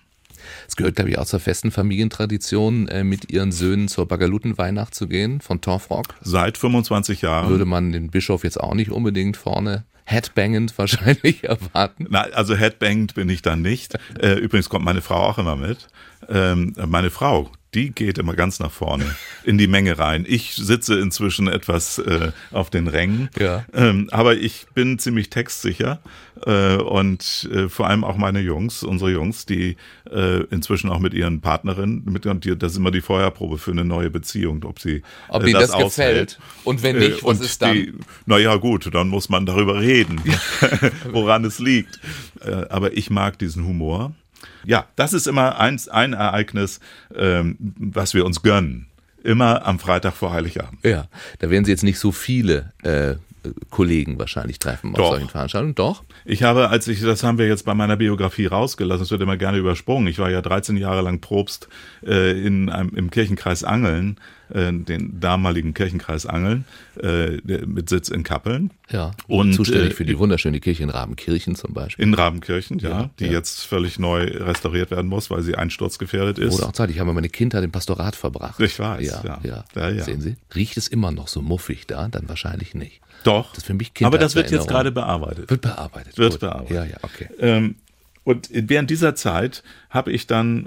[0.67, 5.09] Es gehört, glaube ich, auch zur festen Familientradition, äh, mit ihren Söhnen zur Bagalutenweihnacht zu
[5.09, 6.15] gehen, von Torfrock.
[6.23, 7.51] Seit 25 Jahren.
[7.51, 12.07] Würde man den Bischof jetzt auch nicht unbedingt vorne headbangend wahrscheinlich erwarten.
[12.11, 13.99] Nein, also headbangend bin ich dann nicht.
[14.19, 15.89] Äh, übrigens kommt meine Frau auch immer mit.
[16.29, 20.25] Ähm, meine Frau, die geht immer ganz nach vorne in die Menge rein.
[20.27, 23.65] Ich sitze inzwischen etwas äh, auf den Rängen, ja.
[23.75, 26.01] ähm, aber ich bin ziemlich textsicher
[26.47, 29.77] äh, und äh, vor allem auch meine Jungs, unsere Jungs, die
[30.11, 34.11] äh, inzwischen auch mit ihren Partnerinnen, mit, das ist immer die Feuerprobe für eine neue
[34.11, 38.01] Beziehung, ob sie ob äh, das, das gefällt und wenn nicht, was ist dann?
[38.25, 40.21] Naja gut, dann muss man darüber reden,
[41.13, 42.01] woran es liegt.
[42.41, 44.15] Äh, aber ich mag diesen Humor
[44.69, 46.81] ja, das ist immer eins, ein Ereignis,
[47.17, 48.87] ähm, was wir uns gönnen.
[49.25, 50.85] Immer am Freitag vor Heiligabend.
[50.85, 53.15] Ja, da werden Sie jetzt nicht so viele äh,
[53.71, 55.11] Kollegen wahrscheinlich treffen auf Doch.
[55.11, 55.75] solchen Veranstaltungen.
[55.75, 56.05] Doch.
[56.25, 59.37] Ich habe, als ich, das haben wir jetzt bei meiner Biografie rausgelassen, es wird immer
[59.37, 60.09] gerne übersprungen.
[60.09, 61.69] Ich war ja 13 Jahre lang Probst
[62.07, 64.19] äh, in einem, im Kirchenkreis Angeln
[64.51, 66.65] äh, den damaligen Kirchenkreis Angeln
[67.01, 68.71] äh, mit Sitz in Kappeln.
[68.91, 72.03] Ja, und zuständig äh, für die wunderschöne Kirche in Rabenkirchen zum Beispiel.
[72.03, 73.33] In Rabenkirchen, ja, ja die ja.
[73.33, 76.55] jetzt völlig neu restauriert werden muss, weil sie einsturzgefährdet ist.
[76.55, 78.59] Oder auch Zeit, ich habe meine Kindheit im Pastorat verbracht.
[78.61, 79.41] Ich weiß, ja.
[79.43, 79.65] ja.
[79.75, 82.09] ja Sehen Sie, riecht es immer noch so muffig da?
[82.09, 83.03] Dann wahrscheinlich nicht.
[83.25, 83.53] Doch.
[83.55, 85.51] Das für mich Aber das wird jetzt gerade bearbeitet.
[85.51, 86.19] Wird bearbeitet.
[86.19, 86.41] Wird Gut.
[86.41, 86.71] bearbeitet.
[86.71, 87.29] Ja, ja, okay.
[87.41, 87.77] Ähm,
[88.29, 90.67] und während dieser Zeit habe ich dann,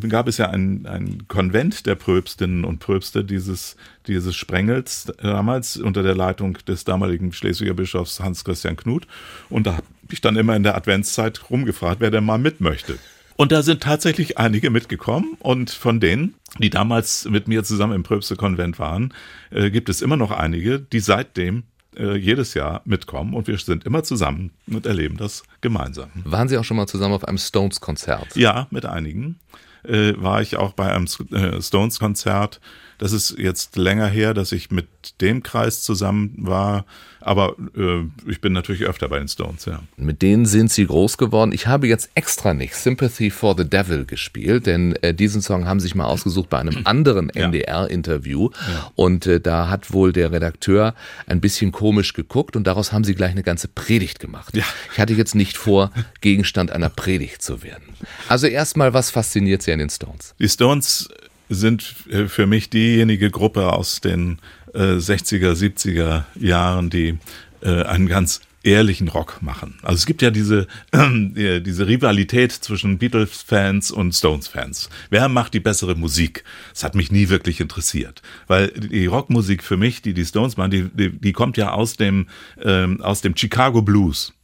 [0.00, 5.76] äh, gab es ja ein, ein Konvent der Pröbstinnen und Pröbste dieses, dieses Sprengels damals
[5.76, 9.08] unter der Leitung des damaligen Schleswiger Bischofs Hans Christian Knut.
[9.48, 12.96] Und da habe ich dann immer in der Adventszeit rumgefragt, wer denn mal mit möchte.
[13.34, 18.02] Und da sind tatsächlich einige mitgekommen und von denen, die damals mit mir zusammen im
[18.04, 19.14] Pröbste-Konvent waren,
[19.50, 21.64] äh, gibt es immer noch einige, die seitdem
[21.96, 26.10] äh, jedes Jahr mitkommen und wir sind immer zusammen und erleben das gemeinsam.
[26.24, 28.36] Waren Sie auch schon mal zusammen auf einem Stones-Konzert?
[28.36, 29.38] Ja, mit einigen.
[29.82, 32.60] Äh, war ich auch bei einem äh, Stones-Konzert
[33.00, 34.86] Das ist jetzt länger her, dass ich mit
[35.22, 36.84] dem Kreis zusammen war.
[37.22, 39.80] Aber äh, ich bin natürlich öfter bei den Stones, ja.
[39.96, 41.52] Mit denen sind sie groß geworden.
[41.52, 45.80] Ich habe jetzt extra nicht Sympathy for the Devil gespielt, denn äh, diesen Song haben
[45.80, 48.50] sie sich mal ausgesucht bei einem anderen NDR-Interview.
[48.52, 48.92] Ja.
[48.96, 50.94] Und äh, da hat wohl der Redakteur
[51.26, 54.54] ein bisschen komisch geguckt und daraus haben sie gleich eine ganze Predigt gemacht.
[54.54, 54.64] Ja.
[54.92, 57.94] Ich hatte jetzt nicht vor, Gegenstand einer Predigt zu werden.
[58.28, 60.34] Also erstmal, was fasziniert Sie an den Stones?
[60.38, 61.08] Die Stones
[61.50, 64.38] sind äh, für mich diejenige Gruppe aus den
[64.72, 67.18] äh, 60er, 70er Jahren, die
[67.62, 69.78] äh, einen ganz ehrlichen Rock machen.
[69.82, 74.90] Also es gibt ja diese, äh, diese Rivalität zwischen Beatles-Fans und Stones-Fans.
[75.08, 76.44] Wer macht die bessere Musik?
[76.72, 78.22] Das hat mich nie wirklich interessiert.
[78.46, 81.96] Weil die Rockmusik für mich, die die Stones machen, die, die, die kommt ja aus
[81.96, 82.26] dem,
[82.62, 84.34] ähm, aus dem Chicago Blues.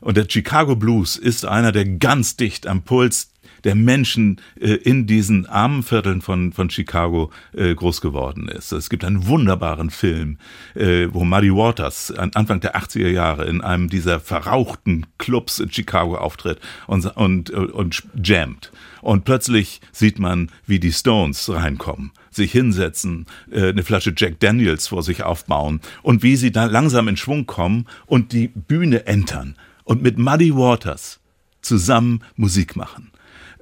[0.00, 3.30] Und der Chicago Blues ist einer, der ganz dicht am Puls
[3.66, 8.70] der Menschen äh, in diesen armen Vierteln von, von Chicago äh, groß geworden ist.
[8.70, 10.38] Es gibt einen wunderbaren Film,
[10.76, 16.16] äh, wo Muddy Waters Anfang der 80er Jahre in einem dieser verrauchten Clubs in Chicago
[16.16, 18.70] auftritt und, und, und jammt.
[19.02, 24.86] Und plötzlich sieht man, wie die Stones reinkommen, sich hinsetzen, äh, eine Flasche Jack Daniels
[24.86, 29.56] vor sich aufbauen und wie sie dann langsam in Schwung kommen und die Bühne entern
[29.82, 31.18] und mit Muddy Waters
[31.62, 33.10] zusammen Musik machen.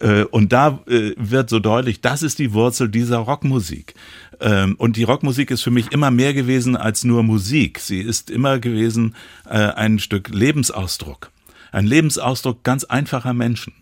[0.00, 3.94] Äh, und da äh, wird so deutlich, das ist die Wurzel dieser Rockmusik.
[4.40, 7.78] Ähm, und die Rockmusik ist für mich immer mehr gewesen als nur Musik.
[7.78, 9.14] Sie ist immer gewesen
[9.48, 11.30] äh, ein Stück Lebensausdruck.
[11.72, 13.72] Ein Lebensausdruck ganz einfacher Menschen,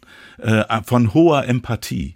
[0.87, 2.14] von hoher Empathie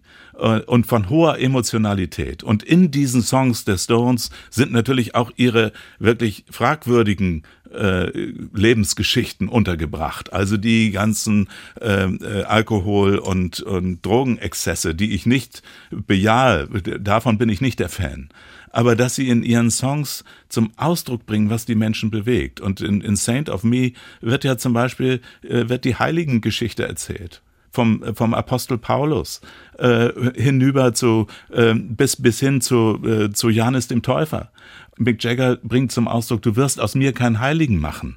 [0.65, 2.43] und von hoher Emotionalität.
[2.43, 7.43] Und in diesen Songs der Stones sind natürlich auch ihre wirklich fragwürdigen
[7.77, 8.11] äh,
[8.55, 10.33] Lebensgeschichten untergebracht.
[10.33, 11.49] Also die ganzen
[11.81, 16.69] ähm, äh, Alkohol- und, und Drogenexzesse, die ich nicht bejahe,
[17.01, 18.29] davon bin ich nicht der Fan
[18.73, 22.61] aber dass sie in ihren Songs zum Ausdruck bringen, was die Menschen bewegt.
[22.61, 27.41] Und in, in Saint of Me wird ja zum Beispiel äh, wird die Heiligengeschichte erzählt
[27.77, 29.41] vom vom Apostel Paulus
[29.79, 34.51] äh, hinüber zu äh, bis bis hin zu äh, zu Johannes dem Täufer
[34.99, 38.17] Mick Jagger bringt zum Ausdruck, du wirst aus mir keinen Heiligen machen.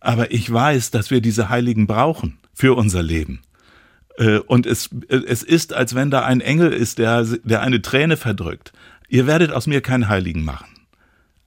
[0.00, 3.42] Aber ich weiß, dass wir diese Heiligen brauchen für unser Leben.
[4.16, 8.16] Äh, und es, es ist, als wenn da ein Engel ist, der, der eine Träne
[8.16, 8.72] verdrückt.
[9.08, 10.68] Ihr werdet aus mir keinen Heiligen machen.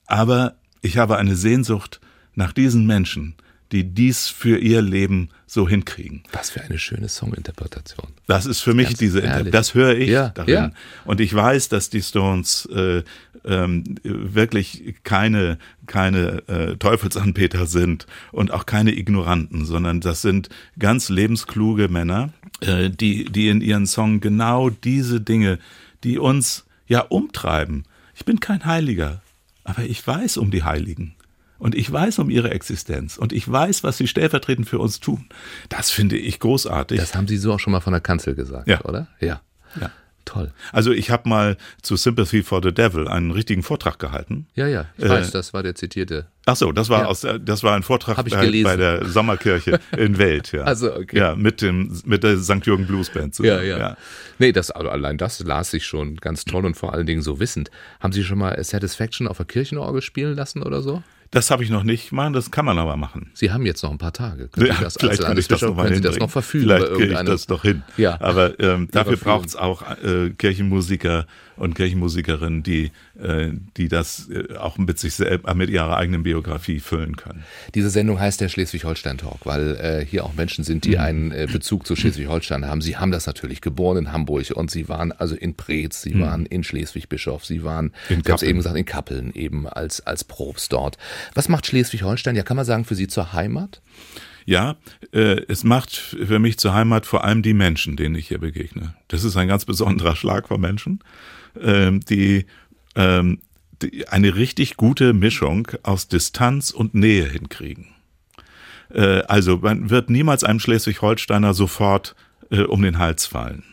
[0.06, 2.00] Aber ich habe eine Sehnsucht
[2.34, 3.34] nach diesen Menschen,
[3.74, 6.22] die dies für ihr Leben so hinkriegen.
[6.32, 8.06] Was für eine schöne Songinterpretation.
[8.28, 10.54] Das ist für mich diese, Inter das höre ich ja, darin.
[10.54, 10.70] Ja.
[11.04, 13.02] Und ich weiß, dass die Stones äh,
[13.44, 21.08] ähm, wirklich keine, keine äh, Teufelsanbeter sind und auch keine Ignoranten, sondern das sind ganz
[21.08, 25.58] lebenskluge Männer, äh, die, die in ihren Song genau diese Dinge,
[26.04, 27.84] die uns ja umtreiben.
[28.14, 29.20] Ich bin kein Heiliger,
[29.64, 31.16] aber ich weiß um die Heiligen.
[31.64, 35.30] Und ich weiß um ihre Existenz und ich weiß, was sie stellvertretend für uns tun.
[35.70, 37.00] Das finde ich großartig.
[37.00, 38.82] Das haben Sie so auch schon mal von der Kanzel gesagt, ja.
[38.82, 39.08] oder?
[39.18, 39.40] Ja.
[39.80, 39.90] ja.
[40.26, 40.52] Toll.
[40.72, 44.46] Also ich habe mal zu Sympathy for the Devil einen richtigen Vortrag gehalten.
[44.54, 46.26] Ja, ja, ich äh, weiß, das war der zitierte.
[46.44, 47.06] Ach so, das war ja.
[47.06, 50.64] aus, das war ein Vortrag bei, bei, der Sommerkirche in Welt, ja.
[50.64, 51.16] Also okay.
[51.16, 52.66] Ja, mit dem mit der St.
[52.66, 53.64] Jürgen Blues Band zusammen.
[53.64, 53.78] Ja, ja.
[53.78, 53.96] ja.
[54.38, 57.40] Nee, das also allein das las ich schon ganz toll und vor allen Dingen so
[57.40, 57.70] wissend.
[58.00, 61.02] Haben Sie schon mal Satisfaction auf der Kirchenorgel spielen lassen oder so?
[61.34, 63.30] Das habe ich noch nicht gemacht, das kann man aber machen.
[63.34, 64.48] Sie haben jetzt noch ein paar Tage.
[64.48, 66.64] Können ja, das vielleicht kann ich das noch mal können Sie das noch verfügen?
[66.64, 67.82] Vielleicht kriege ich das doch hin.
[67.96, 68.20] Ja.
[68.20, 74.56] Aber ähm, dafür braucht es auch äh, Kirchenmusiker und Kirchenmusikerinnen, die, äh, die das äh,
[74.56, 77.44] auch mit sich selbst, mit ihrer eigenen Biografie füllen können.
[77.74, 81.00] Diese Sendung heißt der Schleswig-Holstein-Talk, weil äh, hier auch Menschen sind, die mhm.
[81.00, 82.80] einen äh, Bezug zu Schleswig-Holstein haben.
[82.80, 86.20] Sie haben das natürlich geboren in Hamburg und sie waren also in Preetz, sie mhm.
[86.20, 90.00] waren in Schleswig-Bischof, sie waren, in ich habe es eben gesagt, in Kappeln eben als,
[90.06, 90.98] als Probst dort.
[91.34, 92.36] Was macht Schleswig-Holstein?
[92.36, 93.80] Ja, kann man sagen, für Sie zur Heimat?
[94.46, 94.76] Ja,
[95.12, 98.94] äh, es macht für mich zur Heimat vor allem die Menschen, denen ich hier begegne.
[99.08, 101.00] Das ist ein ganz besonderer Schlag von Menschen,
[101.60, 102.46] äh, die,
[102.94, 103.36] äh,
[103.82, 107.88] die eine richtig gute Mischung aus Distanz und Nähe hinkriegen.
[108.92, 112.14] Äh, also man wird niemals einem Schleswig-Holsteiner sofort
[112.50, 113.64] äh, um den Hals fallen.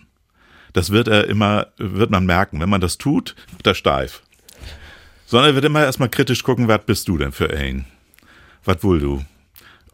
[0.74, 2.60] Das wird er immer, wird man merken.
[2.62, 4.24] Wenn man das tut, wird er steif
[5.32, 7.86] sondern er wird immer erstmal kritisch gucken, was bist du denn für ein?
[8.66, 9.24] Was wohl du?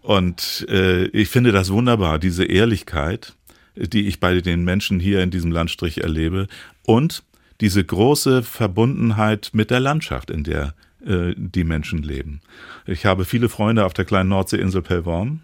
[0.01, 3.35] Und äh, ich finde das wunderbar, diese Ehrlichkeit,
[3.75, 6.47] die ich bei den Menschen hier in diesem Landstrich erlebe
[6.87, 7.21] und
[7.61, 10.73] diese große Verbundenheit mit der Landschaft, in der
[11.05, 12.41] äh, die Menschen leben.
[12.85, 15.41] Ich habe viele Freunde auf der kleinen Nordseeinsel Pellworm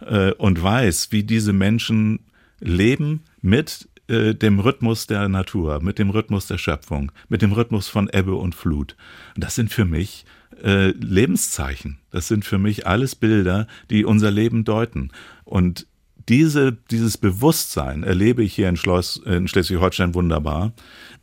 [0.00, 2.20] äh, und weiß, wie diese Menschen
[2.60, 7.88] leben mit äh, dem Rhythmus der Natur, mit dem Rhythmus der Schöpfung, mit dem Rhythmus
[7.88, 8.96] von Ebbe und Flut.
[9.36, 10.24] Das sind für mich
[10.62, 11.98] äh, Lebenszeichen.
[12.10, 15.10] Das sind für mich alles Bilder, die unser Leben deuten.
[15.44, 15.86] Und
[16.28, 18.78] diese, dieses Bewusstsein erlebe ich hier in,
[19.26, 20.72] in Schleswig-Holstein wunderbar.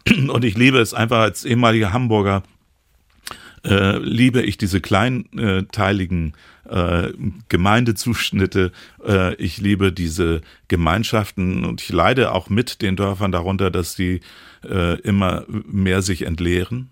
[0.27, 2.43] Und ich liebe es einfach als ehemaliger Hamburger,
[3.63, 6.33] äh, liebe ich diese kleinteiligen
[6.69, 7.09] äh,
[7.49, 8.71] Gemeindezuschnitte.
[9.05, 14.21] Äh, ich liebe diese Gemeinschaften und ich leide auch mit den Dörfern darunter, dass die
[14.67, 16.89] äh, immer mehr sich entleeren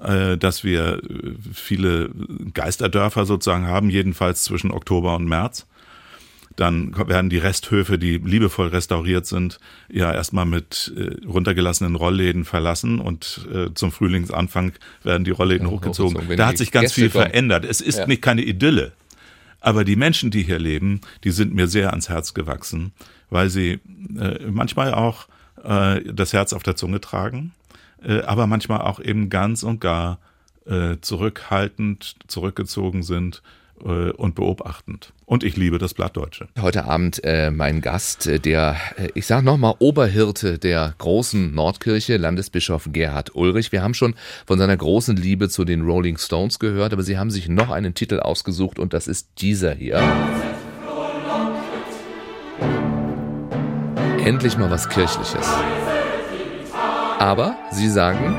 [0.00, 1.00] äh, dass wir
[1.52, 2.10] viele
[2.52, 5.66] Geisterdörfer sozusagen haben, jedenfalls zwischen Oktober und März.
[6.56, 12.98] Dann werden die Resthöfe, die liebevoll restauriert sind, ja erstmal mit äh, runtergelassenen Rollläden verlassen
[12.98, 16.14] und äh, zum Frühlingsanfang werden die Rollläden ja, hochgezogen.
[16.16, 17.26] hochgezogen da hat sich ganz Gäste viel kommen.
[17.26, 17.66] verändert.
[17.66, 18.06] Es ist ja.
[18.06, 18.92] nicht keine Idylle.
[19.60, 22.92] Aber die Menschen, die hier leben, die sind mir sehr ans Herz gewachsen,
[23.30, 23.80] weil sie
[24.18, 25.28] äh, manchmal auch
[25.62, 27.52] äh, das Herz auf der Zunge tragen,
[28.02, 30.18] äh, aber manchmal auch eben ganz und gar
[30.66, 33.42] äh, zurückhaltend, zurückgezogen sind
[33.84, 35.12] äh, und beobachtend.
[35.24, 36.48] Und ich liebe das Blattdeutsche.
[36.60, 42.16] Heute Abend äh, mein Gast, äh, der, äh, ich sage nochmal, Oberhirte der großen Nordkirche,
[42.16, 43.72] Landesbischof Gerhard Ulrich.
[43.72, 44.14] Wir haben schon
[44.46, 47.94] von seiner großen Liebe zu den Rolling Stones gehört, aber Sie haben sich noch einen
[47.94, 50.02] Titel ausgesucht und das ist dieser hier.
[54.24, 55.46] Endlich mal was Kirchliches.
[57.18, 58.36] Aber Sie sagen,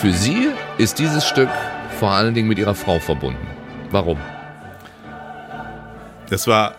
[0.00, 1.48] für Sie ist dieses Stück
[1.98, 3.59] vor allen Dingen mit Ihrer Frau verbunden.
[3.90, 4.18] Warum?
[6.28, 6.76] Das war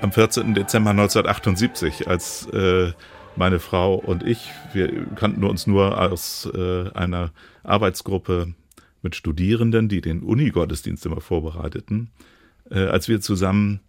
[0.00, 0.54] am 14.
[0.54, 2.92] Dezember 1978, als äh,
[3.34, 7.32] meine Frau und ich, wir kannten uns nur aus äh, einer
[7.64, 8.54] Arbeitsgruppe
[9.02, 12.10] mit Studierenden, die den Uni-Gottesdienst immer vorbereiteten,
[12.70, 13.80] äh, als wir zusammen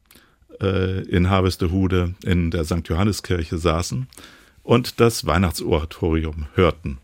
[0.60, 2.82] äh, in Harvestehude in der St.
[2.86, 4.08] Johanneskirche saßen
[4.64, 6.98] und das Weihnachtsoratorium hörten.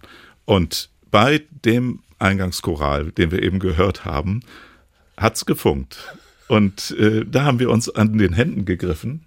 [0.46, 4.42] Und bei dem Eingangschoral, den wir eben gehört haben,
[5.18, 6.16] hat's gefunkt.
[6.48, 9.26] Und äh, da haben wir uns an den Händen gegriffen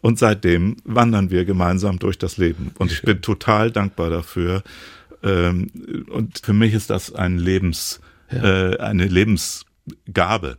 [0.00, 2.72] und seitdem wandern wir gemeinsam durch das Leben.
[2.78, 4.62] Und ich bin total dankbar dafür.
[5.22, 5.68] Ähm,
[6.10, 8.70] und für mich ist das ein Lebens, ja.
[8.70, 10.58] äh, eine Lebensgabe,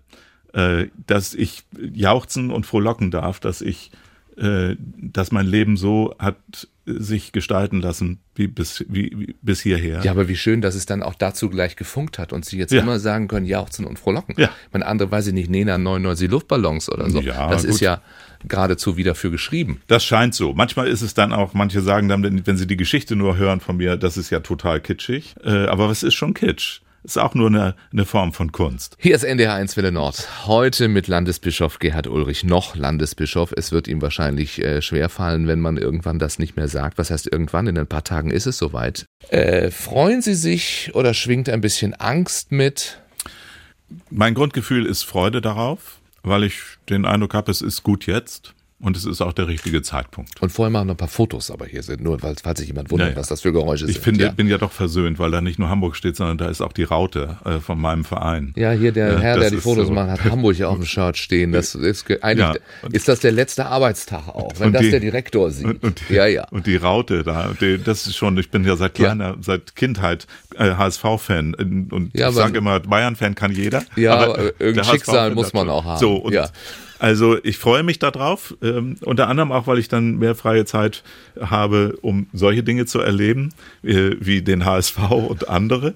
[0.53, 1.63] äh, dass ich
[1.93, 3.91] jauchzen und frohlocken darf, dass ich,
[4.37, 6.67] äh, dass mein Leben so hat
[6.97, 10.01] sich gestalten lassen, wie bis, wie, wie bis hierher.
[10.03, 12.71] Ja, aber wie schön, dass es dann auch dazu gleich gefunkt hat und sie jetzt
[12.71, 12.81] ja.
[12.81, 14.35] immer sagen können, jauchzen und frohlocken.
[14.37, 14.49] Ja.
[14.71, 17.21] Meine andere weiß ich nicht, Nena 99 Luftballons oder so.
[17.21, 17.71] Ja, das gut.
[17.71, 18.01] ist ja
[18.47, 19.81] geradezu wieder für geschrieben.
[19.87, 20.53] Das scheint so.
[20.53, 23.77] Manchmal ist es dann auch, manche sagen dann, wenn sie die Geschichte nur hören von
[23.77, 25.35] mir, das ist ja total kitschig.
[25.43, 26.81] Äh, aber was ist schon Kitsch?
[27.03, 28.97] Ist auch nur eine, eine Form von Kunst.
[28.99, 30.27] Hier ist NDR 1 Welle Nord.
[30.45, 33.53] Heute mit Landesbischof Gerhard Ulrich, noch Landesbischof.
[33.55, 36.97] Es wird ihm wahrscheinlich äh, schwerfallen, wenn man irgendwann das nicht mehr sagt.
[36.97, 37.67] Was heißt irgendwann?
[37.67, 39.05] In ein paar Tagen ist es soweit.
[39.29, 43.01] Äh, freuen Sie sich oder schwingt ein bisschen Angst mit?
[44.09, 48.53] Mein Grundgefühl ist Freude darauf, weil ich den Eindruck habe, es ist gut jetzt.
[48.81, 50.41] Und es ist auch der richtige Zeitpunkt.
[50.41, 52.91] Und vorher machen noch ein paar Fotos aber hier sind, nur weil, falls sich jemand
[52.91, 53.19] wundert, ja, ja.
[53.19, 53.97] was das für Geräusche ich sind.
[53.97, 54.31] Ich finde, ja.
[54.31, 56.83] bin ja doch versöhnt, weil da nicht nur Hamburg steht, sondern da ist auch die
[56.83, 58.53] Raute äh, von meinem Verein.
[58.55, 59.93] Ja, hier der äh, Herr, der die Fotos so.
[59.93, 61.51] macht, hat Hamburg ja auf dem Shirt stehen.
[61.51, 62.61] Das ist eigentlich,
[62.91, 65.65] ist das der letzte Arbeitstag auch, wenn das die, der Direktor sieht.
[65.65, 66.47] Und, und, ja, ja.
[66.49, 70.25] Und die Raute da, die, das ist schon, ich bin ja seit kleiner, seit Kindheit
[70.55, 71.53] äh, HSV-Fan
[71.91, 73.83] und ich sage immer, Bayern-Fan kann jeder.
[73.97, 75.99] Ja, aber, aber irgendein Schicksal muss man auch haben.
[75.99, 76.39] So, und.
[76.99, 81.03] Also ich freue mich darauf, ähm, unter anderem auch, weil ich dann mehr freie Zeit
[81.39, 85.95] habe, um solche Dinge zu erleben, äh, wie den HSV und andere.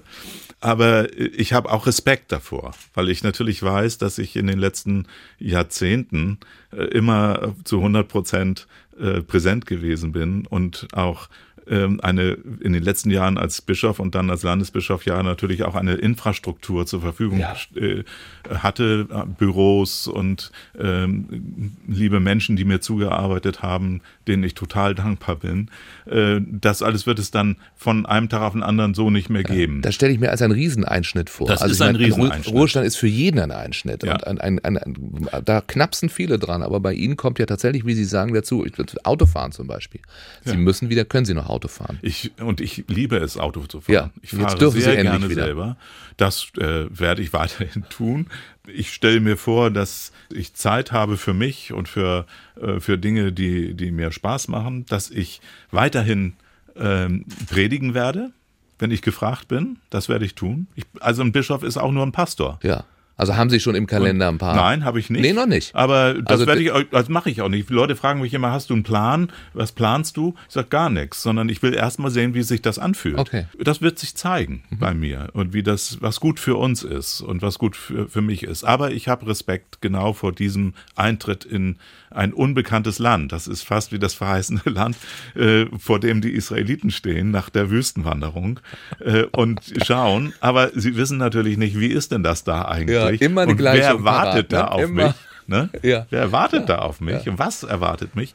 [0.60, 5.06] Aber ich habe auch Respekt davor, weil ich natürlich weiß, dass ich in den letzten
[5.38, 6.38] Jahrzehnten
[6.72, 8.66] äh, immer zu 100 Prozent
[8.98, 11.28] äh, präsent gewesen bin und auch
[11.66, 15.94] eine in den letzten Jahren als Bischof und dann als Landesbischof ja natürlich auch eine
[15.94, 17.54] Infrastruktur zur Verfügung ja.
[17.74, 18.04] Äh,
[18.50, 25.36] hatte, äh, Büros und ähm, liebe Menschen, die mir zugearbeitet haben, denen ich total dankbar
[25.36, 25.70] bin.
[26.06, 29.42] Äh, das alles wird es dann von einem Tag auf den anderen so nicht mehr
[29.42, 29.82] geben.
[29.82, 31.46] Das stelle ich mir als einen Rieseneinschnitt vor.
[31.46, 32.54] Das also ist ein Rieseneinschnitt.
[32.54, 34.02] Ruhestand ist für jeden ein Einschnitt.
[34.02, 34.14] Ja.
[34.14, 37.94] Und ein, ein, ein, da knapsen viele dran, aber bei Ihnen kommt ja tatsächlich, wie
[37.94, 38.66] Sie sagen, dazu,
[39.04, 40.00] Autofahren zum Beispiel.
[40.44, 40.56] Sie ja.
[40.56, 41.98] müssen wieder, können Sie noch Auto fahren.
[42.02, 43.94] Ich, und ich liebe es, Auto zu fahren.
[43.94, 45.44] Ja, ich fahre sehr gerne wieder.
[45.44, 45.76] selber.
[46.16, 48.26] Das äh, werde ich weiterhin tun.
[48.66, 52.26] Ich stelle mir vor, dass ich Zeit habe für mich und für,
[52.60, 55.40] äh, für Dinge, die, die mir Spaß machen, dass ich
[55.70, 56.34] weiterhin
[56.76, 58.32] ähm, predigen werde,
[58.78, 59.78] wenn ich gefragt bin.
[59.90, 60.66] Das werde ich tun.
[60.74, 62.58] Ich, also ein Bischof ist auch nur ein Pastor.
[62.62, 62.84] Ja.
[63.16, 64.56] Also haben Sie schon im Kalender ein paar?
[64.56, 65.22] Nein, habe ich nicht.
[65.22, 65.74] Nee, noch nicht.
[65.74, 67.70] Aber das Also werde ich, das mache ich auch nicht.
[67.70, 69.30] Leute fragen mich immer, hast du einen Plan?
[69.52, 70.34] Was planst du?
[70.48, 73.18] Ich sage gar nichts, sondern ich will erst mal sehen, wie sich das anfühlt.
[73.18, 73.46] Okay.
[73.56, 73.64] Mhm.
[73.64, 77.40] Das wird sich zeigen bei mir und wie das, was gut für uns ist und
[77.40, 78.64] was gut für, für mich ist.
[78.64, 81.76] Aber ich habe Respekt genau vor diesem Eintritt in
[82.10, 83.32] ein unbekanntes Land.
[83.32, 84.96] Das ist fast wie das verheißene Land,
[85.34, 88.60] äh, vor dem die Israeliten stehen nach der Wüstenwanderung
[89.00, 90.32] äh, und schauen.
[90.40, 92.96] Aber sie wissen natürlich nicht, wie ist denn das da eigentlich?
[92.96, 94.72] Ja, immer die und gleiche wer wartet da ne?
[94.72, 95.06] auf Immer.
[95.06, 95.14] mich?
[95.46, 95.68] Ne?
[95.82, 96.06] Ja.
[96.08, 97.22] Wer erwartet da auf mich?
[97.26, 98.34] Was erwartet mich?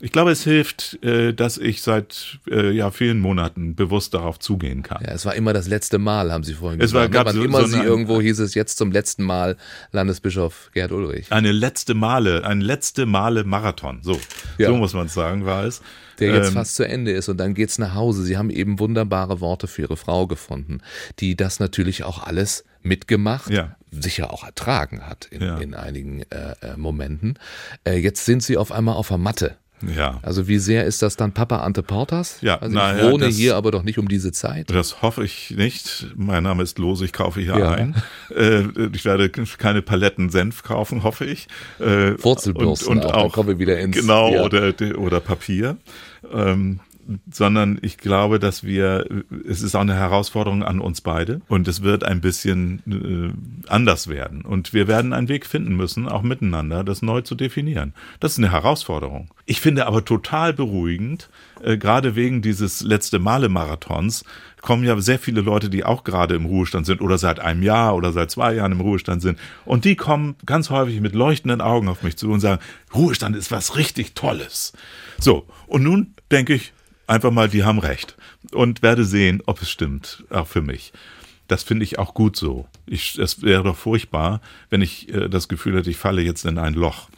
[0.00, 4.84] Ich glaube, es hilft, äh, dass ich seit äh, ja, vielen Monaten bewusst darauf zugehen
[4.84, 5.02] kann.
[5.04, 7.14] Ja, es war immer das letzte Mal, haben Sie vorhin Es war- gesagt.
[7.14, 9.56] gab Wann so- immer so Sie irgendwo hieß es jetzt zum letzten Mal
[9.92, 13.98] Landesbischof Gerd Ulrich, Eine letzte Male, ein letzte Male Marathon.
[14.02, 14.20] So,
[14.56, 14.68] Ja.
[14.68, 15.82] so muss man sagen, war es.
[16.20, 18.24] der jetzt Ähm, fast zu Ende ist und dann geht's nach Hause.
[18.24, 20.80] Sie haben eben wunderbare Worte für Ihre Frau gefunden,
[21.20, 23.76] die das natürlich auch alles mitgemacht, Ja.
[23.92, 25.58] sicher auch ertragen hat in, Ja.
[25.58, 27.38] in einigen äh, äh, Momenten.
[27.84, 29.56] Äh, jetzt sind Sie auf einmal auf der Matte.
[29.96, 30.18] Ja.
[30.22, 32.38] Also wie sehr ist das dann Papa Ante Portas?
[32.40, 34.70] Ja, also ich ja, wohne das- hier, aber doch nicht um diese Zeit.
[34.70, 36.06] Das hoffe ich nicht.
[36.16, 37.70] Mein Name ist Lose, ich kaufe hier Ja.
[37.72, 37.94] ein.
[38.34, 41.46] Äh, ich werde keine Paletten Senf kaufen, hoffe ich.
[41.80, 44.42] Äh, Wurzelbürsten auch, dann kommen wir wieder ins- Genau, ja.
[44.42, 45.76] oder, oder Papier.
[46.32, 46.80] Ähm,
[47.30, 49.06] sondern ich glaube, dass wir,
[49.48, 54.08] es ist auch eine Herausforderung an uns beide und es wird ein bisschen äh, anders
[54.08, 54.42] werden.
[54.42, 57.94] Und wir werden einen Weg finden müssen, auch miteinander, das neu zu definieren.
[58.20, 59.28] Das ist eine Herausforderung.
[59.46, 61.30] Ich finde aber total beruhigend,
[61.62, 64.24] äh, gerade wegen dieses letzte Male Marathons,
[64.60, 67.94] kommen ja sehr viele Leute, die auch gerade im Ruhestand sind oder seit einem Jahr
[67.94, 69.38] oder seit zwei Jahren im Ruhestand sind.
[69.64, 72.60] Und die kommen ganz häufig mit leuchtenden Augen auf mich zu und sagen,
[72.94, 74.72] Ruhestand ist was richtig Tolles.
[75.18, 76.72] So, und nun denke ich
[77.08, 78.16] einfach mal, die haben recht.
[78.52, 80.92] Und werde sehen, ob es stimmt, auch für mich.
[81.48, 82.66] Das finde ich auch gut so.
[82.86, 84.40] Ich, es wäre doch furchtbar,
[84.70, 87.08] wenn ich äh, das Gefühl hätte, ich falle jetzt in ein Loch.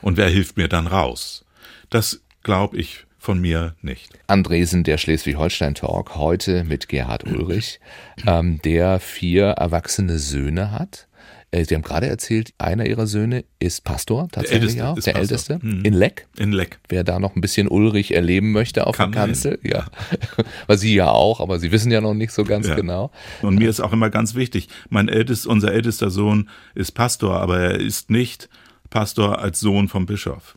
[0.00, 1.44] Und wer hilft mir dann raus?
[1.90, 4.18] Das glaube ich von mir nicht.
[4.28, 7.80] Andresen, der Schleswig-Holstein-Talk, heute mit Gerhard Ulrich,
[8.26, 11.08] ähm, der vier erwachsene Söhne hat.
[11.56, 15.20] Äh, Sie haben gerade erzählt, einer ihrer Söhne ist Pastor, tatsächlich Älteste auch, der Pastor.
[15.20, 15.84] Älteste, Mhm.
[15.84, 16.26] in Leck.
[16.38, 16.78] In Leck.
[16.88, 19.86] Wer da noch ein bisschen Ulrich erleben möchte auf Kann der Kanzel, ja.
[20.66, 22.74] Weil Sie ja auch, aber Sie wissen ja noch nicht so ganz Ja.
[22.74, 23.10] genau.
[23.42, 27.58] Und mir ist auch immer ganz wichtig, mein ältest, unser ältester Sohn ist Pastor, aber
[27.60, 28.48] er ist nicht
[28.90, 30.56] Pastor als Sohn vom Bischof,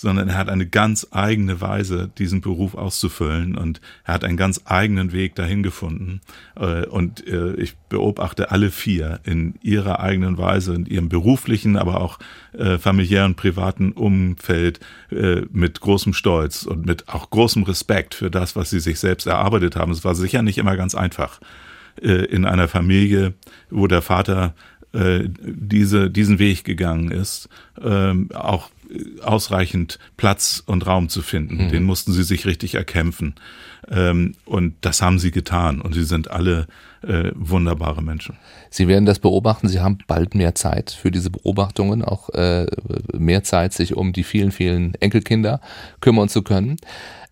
[0.00, 4.60] sondern er hat eine ganz eigene Weise, diesen Beruf auszufüllen und er hat einen ganz
[4.64, 6.20] eigenen Weg dahin gefunden.
[6.54, 12.00] Äh, Und äh, ich beobachte alle vier in ihrer eigenen Weise, in ihrem beruflichen, aber
[12.00, 12.20] auch
[12.52, 14.78] äh, familiären, privaten Umfeld
[15.50, 19.74] mit großem Stolz und mit auch großem Respekt für das, was sie sich selbst erarbeitet
[19.74, 19.90] haben.
[19.90, 21.40] Es war sicher nicht immer ganz einfach
[22.02, 23.32] in einer Familie,
[23.70, 24.54] wo der Vater
[24.92, 27.48] diese, diesen Weg gegangen ist,
[27.82, 28.70] ähm, auch
[29.22, 31.68] ausreichend Platz und Raum zu finden.
[31.70, 33.34] Den mussten sie sich richtig erkämpfen.
[33.90, 35.80] Ähm, und das haben sie getan.
[35.80, 36.66] Und sie sind alle
[37.02, 38.36] äh, wunderbare Menschen.
[38.70, 39.68] Sie werden das beobachten.
[39.68, 42.66] Sie haben bald mehr Zeit für diese Beobachtungen, auch äh,
[43.12, 45.60] mehr Zeit, sich um die vielen, vielen Enkelkinder
[46.00, 46.76] kümmern zu können.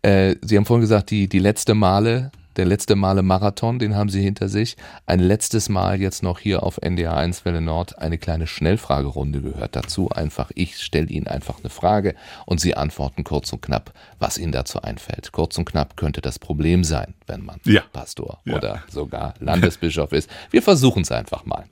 [0.02, 4.08] Äh, Sie haben vorhin gesagt, die, die letzte Male, der letzte Male Marathon, den haben
[4.08, 4.76] Sie hinter sich.
[5.06, 9.76] Ein letztes Mal jetzt noch hier auf NDR 1 Welle Nord eine kleine Schnellfragerunde gehört
[9.76, 10.08] dazu.
[10.10, 12.14] Einfach, ich stelle Ihnen einfach eine Frage
[12.46, 15.32] und Sie antworten kurz und knapp, was Ihnen dazu einfällt.
[15.32, 17.82] Kurz und knapp könnte das Problem sein, wenn man Ja.
[17.92, 18.56] Pastor Ja.
[18.56, 20.30] oder sogar Landesbischof ist.
[20.50, 21.64] Wir versuchen es einfach mal.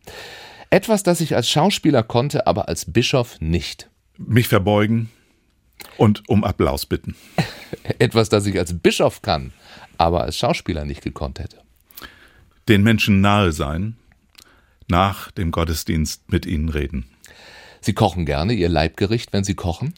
[0.70, 3.88] Etwas, das ich als Schauspieler konnte, aber als Bischof nicht.
[4.18, 5.10] Mich verbeugen
[5.96, 7.14] und um Applaus bitten.
[7.98, 9.52] Etwas, das ich als Bischof kann,
[9.98, 11.58] aber als Schauspieler nicht gekonnt hätte.
[12.68, 13.96] Den Menschen nahe sein,
[14.88, 17.06] nach dem Gottesdienst mit ihnen reden.
[17.80, 19.94] Sie kochen gerne, Ihr Leibgericht, wenn Sie kochen.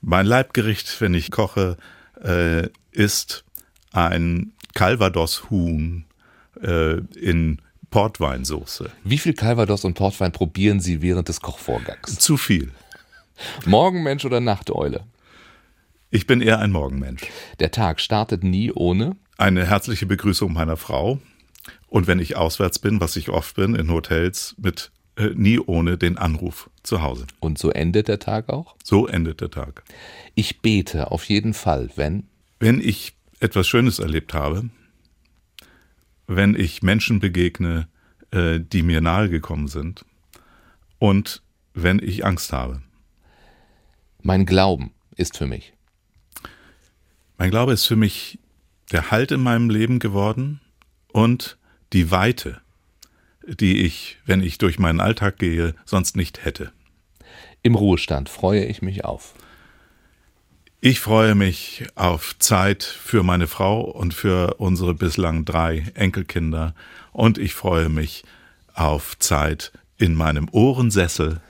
[0.00, 1.76] Mein Leibgericht, wenn ich koche,
[2.22, 3.44] äh, ist
[3.92, 6.04] ein Calvados-Huhn
[6.62, 8.90] äh, in Portweinsoße.
[9.04, 12.18] Wie viel Calvados und Portwein probieren Sie während des Kochvorgangs?
[12.18, 12.72] Zu viel.
[13.66, 15.04] Morgenmensch oder Nachteule?
[16.14, 17.22] Ich bin eher ein Morgenmensch.
[17.58, 19.16] Der Tag startet nie ohne.
[19.36, 21.18] Eine herzliche Begrüßung meiner Frau.
[21.88, 25.98] Und wenn ich auswärts bin, was ich oft bin, in Hotels, mit äh, nie ohne
[25.98, 27.26] den Anruf zu Hause.
[27.40, 28.76] Und so endet der Tag auch.
[28.84, 29.82] So endet der Tag.
[30.36, 32.28] Ich bete auf jeden Fall, wenn.
[32.60, 34.70] Wenn ich etwas Schönes erlebt habe,
[36.28, 37.88] wenn ich Menschen begegne,
[38.30, 40.04] äh, die mir nahegekommen sind
[41.00, 41.42] und
[41.72, 42.82] wenn ich Angst habe.
[44.22, 45.73] Mein Glauben ist für mich.
[47.44, 48.38] Mein Glaube ist für mich
[48.90, 50.62] der Halt in meinem Leben geworden
[51.12, 51.58] und
[51.92, 52.62] die Weite
[53.46, 56.72] die ich, wenn ich durch meinen Alltag gehe, sonst nicht hätte.
[57.62, 59.34] Im Ruhestand freue ich mich auf.
[60.80, 66.74] Ich freue mich auf Zeit für meine Frau und für unsere bislang drei Enkelkinder
[67.12, 68.24] und ich freue mich
[68.72, 71.42] auf Zeit in meinem Ohrensessel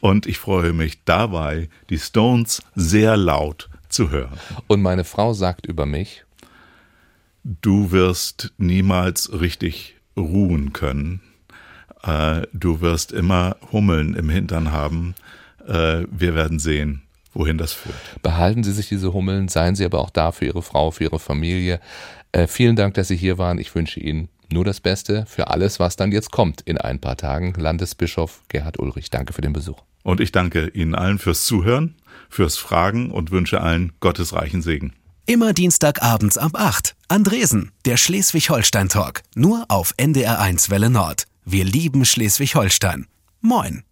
[0.00, 4.38] und ich freue mich dabei, die Stones sehr laut zu hören.
[4.66, 6.24] Und meine Frau sagt über mich,
[7.42, 11.20] du wirst niemals richtig ruhen können.
[12.02, 15.14] Äh, du wirst immer Hummeln im Hintern haben.
[15.66, 17.96] Äh, wir werden sehen, wohin das führt.
[18.22, 21.18] Behalten Sie sich diese Hummeln, seien Sie aber auch da für Ihre Frau, für Ihre
[21.18, 21.80] Familie.
[22.32, 23.58] Äh, vielen Dank, dass Sie hier waren.
[23.58, 27.16] Ich wünsche Ihnen nur das Beste für alles, was dann jetzt kommt in ein paar
[27.16, 27.54] Tagen.
[27.56, 29.82] Landesbischof Gerhard Ulrich, danke für den Besuch.
[30.06, 31.96] Und ich danke Ihnen allen fürs Zuhören,
[32.30, 34.92] fürs Fragen und wünsche allen Gottes reichen Segen.
[35.26, 36.94] Immer Dienstagabends ab 8.
[37.08, 39.22] Andresen, der Schleswig-Holstein-Talk.
[39.34, 41.24] Nur auf NDR1 Welle Nord.
[41.44, 43.08] Wir lieben Schleswig-Holstein.
[43.40, 43.82] Moin.